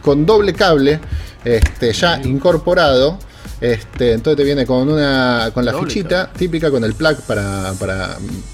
[0.00, 0.98] con doble cable
[1.44, 3.18] este, ya incorporado.
[3.60, 7.72] Este, entonces te viene con una con la fichita típica, con el plug para,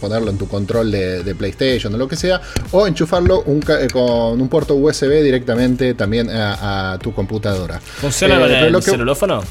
[0.00, 2.40] ponerlo en tu control de, PlayStation o lo que sea,
[2.72, 7.80] o enchufarlo eh, con un puerto USB directamente también a, tu computadora.
[7.80, 9.42] ¿Funciona con eh, el celulófono?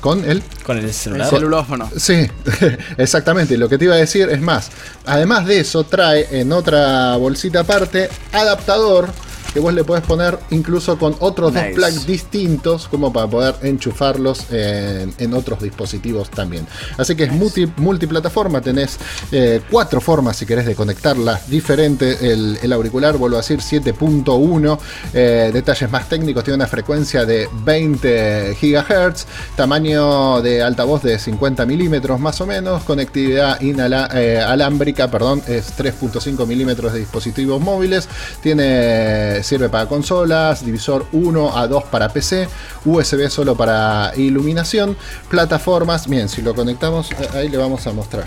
[0.00, 0.42] ¿Con él?
[0.64, 1.28] Con el celular.
[1.28, 1.90] celulófono.
[1.96, 2.26] Sí,
[2.98, 3.58] exactamente.
[3.58, 4.70] Lo que te iba a decir es más.
[5.06, 9.08] Además de eso, trae en otra bolsita aparte adaptador
[9.52, 14.46] que vos le podés poner incluso con otros dos plugs distintos como para poder enchufarlos
[14.50, 16.66] en, otros dispositivos también.
[16.96, 18.98] Así que es multi, multiplataforma, tenés
[19.30, 22.22] eh, cuatro formas si querés de conectarlas diferentes.
[22.22, 24.78] El, auricular, vuelvo a decir, 7.1,
[25.14, 29.26] eh, detalles más técnicos, tiene una frecuencia de 20 GHz,
[29.56, 36.46] tamaño de altavoz de 50 milímetros más o menos, conectividad inalámbrica, eh, perdón, es 3.5
[36.46, 38.08] milímetros de dispositivos móviles,
[38.42, 42.48] tiene sirve para consolas, divisor 1 a 2 para PC,
[42.84, 44.96] USB solo para iluminación,
[45.28, 46.08] plataformas.
[46.08, 48.24] Bien, si lo conectamos, eh, ahí le vamos a mostrar.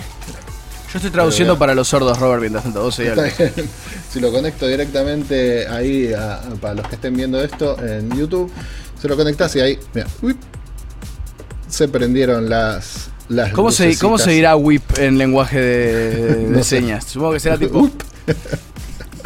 [0.91, 6.12] Yo estoy traduciendo para los sordos, Robert, mientras tanto Si lo conecto directamente ahí,
[6.59, 8.51] para los que estén viendo esto en YouTube,
[9.01, 10.07] se lo conectas y ahí, mira,
[11.70, 17.05] se prendieron las, las ¿Cómo, se, ¿Cómo se dirá whip en lenguaje de, señas?
[17.05, 17.89] Supongo que será tipo.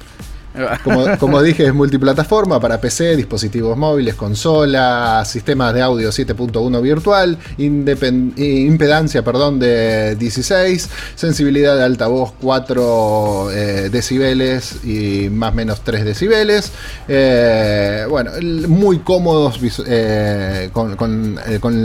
[1.20, 9.24] Como, dije, es multiplataforma para PC, dispositivos móviles, consolas, sistemas de audio 7.1 virtual, impedancia
[9.24, 16.72] perdón, de 16, sensibilidad de altavoz 4 eh, decibeles y más o menos 3 decibeles.
[17.08, 18.32] Eh, bueno,
[18.68, 21.38] muy cómodos eh, con,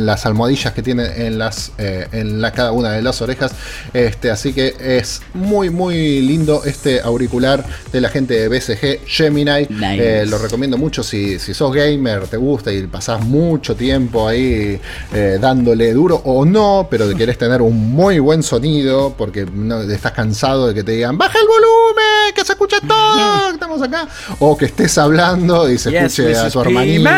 [0.07, 3.53] las almohadillas que tiene en, las, en la, cada una de las orejas.
[3.93, 9.67] Este, así que es muy, muy lindo este auricular de la gente de BSG Gemini.
[9.81, 14.81] Eh, lo recomiendo mucho si, si sos gamer, te gusta y pasás mucho tiempo ahí
[15.13, 20.13] eh, dándole duro o no, pero querés tener un muy buen sonido porque no, estás
[20.13, 24.09] cansado de que te digan baja el volumen, que se escuche todo, estamos acá.
[24.39, 27.11] O que estés hablando y se escuche a tu hermanito,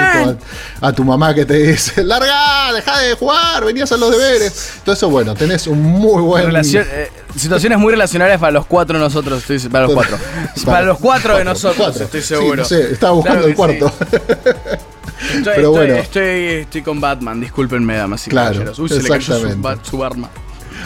[0.81, 4.73] a, tu mamá que te dice, larga, deja de jugar, venías a los deberes.
[4.85, 6.47] Todo eso, bueno, tenés un muy buen...
[6.47, 10.19] Relación, eh, situaciones muy relacionables para los cuatro nosotros, para los cuatro.
[10.65, 12.65] para los cuatro de nosotros, estoy seguro.
[12.65, 13.93] Sí, estaba buscando el cuarto.
[15.45, 15.95] Pero bueno.
[15.95, 19.39] Estoy, con Batman, discúlpenme, damas y claro, Uy, se le cayó
[19.83, 20.31] su arma.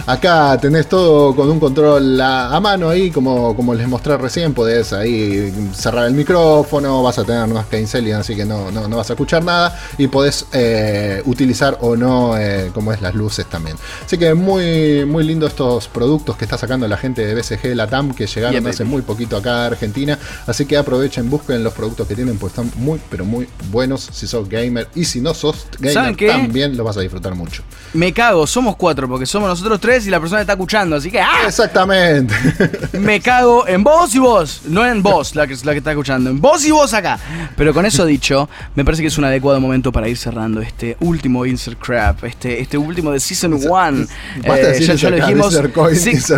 [0.06, 4.92] Acá tenés todo con un control a, mano ahí, como, como les mostré recién, podés
[4.92, 9.12] ahí cerrar el micrófono, vas a tener no es así que no, no, vas a
[9.12, 13.76] escuchar nada, y podés eh, utilizar o no, eh, como es las luces también.
[14.04, 18.14] Así que muy, muy lindo estos productos que está sacando la gente de BCG Latam,
[18.14, 22.14] que llegaron hace muy poquito acá a Argentina, así que aprovechen, busquen los productos que
[22.14, 26.16] tienen, pues están muy, pero muy buenos si sos gamer, y si no sos gamer
[26.16, 27.62] también los vas a disfrutar mucho.
[27.94, 31.20] Me cago, somos cuatro, porque somos nosotros tres y la persona está escuchando, así que
[31.20, 31.44] ¡ah!
[31.46, 32.34] Exactamente.
[32.92, 36.30] Me cago en vos y vos, no en vos, la que, la que está escuchando,
[36.30, 37.18] en vos y vos acá.
[37.56, 40.96] Pero con eso dicho, me parece que es un adecuado momento para ir cerrando este
[41.00, 44.06] último Insert Crap, este, este último de Season 1.
[44.44, 45.58] Eh, ya, ya lo dijimos.
[45.94, 46.32] six,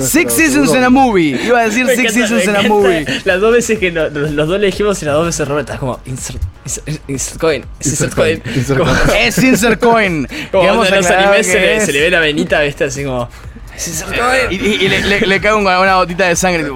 [0.00, 1.38] six, Seasons in a Movie.
[1.44, 3.04] Iba a decir Six Seasons in a Movie.
[3.24, 6.00] Las dos veces que los, dos le dijimos y las dos veces Roberta, es como
[6.06, 6.42] Insert,
[7.08, 7.64] insert, Coin.
[7.84, 8.42] Insert, Coin.
[9.18, 10.26] Es Insert Coin.
[10.52, 12.84] Como en los animes se le, se le ve la venita ¿viste?
[12.84, 13.28] Así como.
[14.50, 16.66] Y, le, cae una, gotita de sangre.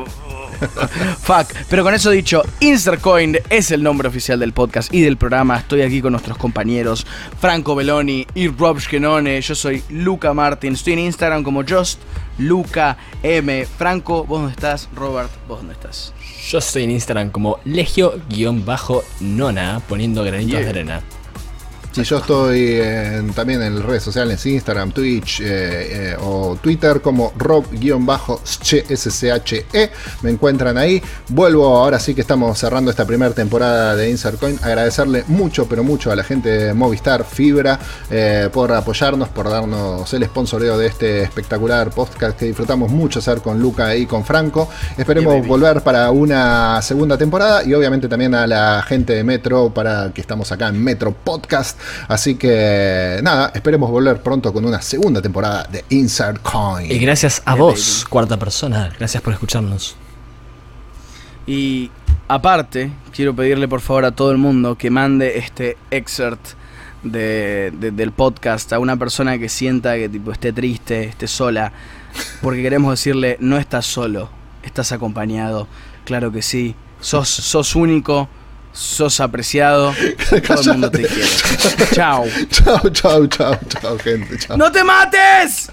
[1.22, 1.54] Fuck.
[1.70, 5.56] Pero con eso dicho, Insercoin es el nombre oficial del podcast y del programa.
[5.56, 7.06] Estoy aquí con nuestros compañeros
[7.40, 9.40] Franco Belloni y Rob Schkenone.
[9.40, 10.74] Yo soy Luca Martin.
[10.74, 12.00] Estoy en Instagram como Just
[12.36, 13.66] Luca M.
[13.66, 14.90] Franco, ¿vos dónde estás?
[14.94, 16.12] Robert, ¿vos dónde estás?
[16.48, 21.02] Yo estoy en Instagram como Legio-Nona, poniendo granitos de arena.
[21.92, 22.80] Sí, yo estoy
[23.34, 28.84] también en redes sociales, Instagram, Twitch eh, eh, o Twitter como rob-sche.
[30.22, 31.02] Me encuentran ahí.
[31.28, 34.58] Vuelvo, ahora sí que estamos cerrando esta primera temporada de Insert Coin.
[34.62, 37.78] Agradecerle mucho, pero mucho a la gente de Movistar Fibra
[38.08, 43.40] eh, por apoyarnos, por darnos el sponsoreo de este espectacular podcast que disfrutamos mucho hacer
[43.40, 44.68] con Luca y con Franco.
[44.96, 50.12] Esperemos volver para una segunda temporada y obviamente también a la gente de Metro para
[50.12, 55.20] que estamos acá en Metro Podcast Así que nada, esperemos volver pronto con una segunda
[55.22, 56.90] temporada de Inside Coin.
[56.90, 59.96] Y gracias a vos, cuarta persona, gracias por escucharnos.
[61.46, 61.90] Y
[62.28, 66.54] aparte, quiero pedirle por favor a todo el mundo que mande este excerpt
[67.02, 71.72] del podcast a una persona que sienta que tipo esté triste, esté sola,
[72.42, 74.28] porque queremos decirle, no estás solo,
[74.62, 75.66] estás acompañado,
[76.04, 78.28] claro que sí, sos, sos único,
[78.72, 79.94] sos apreciado,
[80.46, 81.28] todo el mundo te quiere.
[81.92, 82.24] chao.
[82.50, 84.38] Chao, chao, chao, chao, gente.
[84.38, 84.56] Chao.
[84.56, 85.70] ¡No te mates!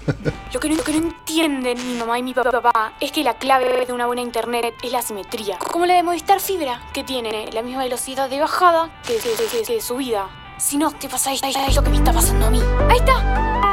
[0.52, 3.86] Lo que, no, que no entienden mi mamá y mi papá es que la clave
[3.86, 5.58] de una buena internet es la simetría.
[5.58, 10.28] Como la de Movistar Fibra, que tiene la misma velocidad de bajada que de, subida.
[10.58, 11.30] Si no, te pasa
[11.74, 12.60] lo que me está pasando a mí.
[12.88, 13.67] Ahí está.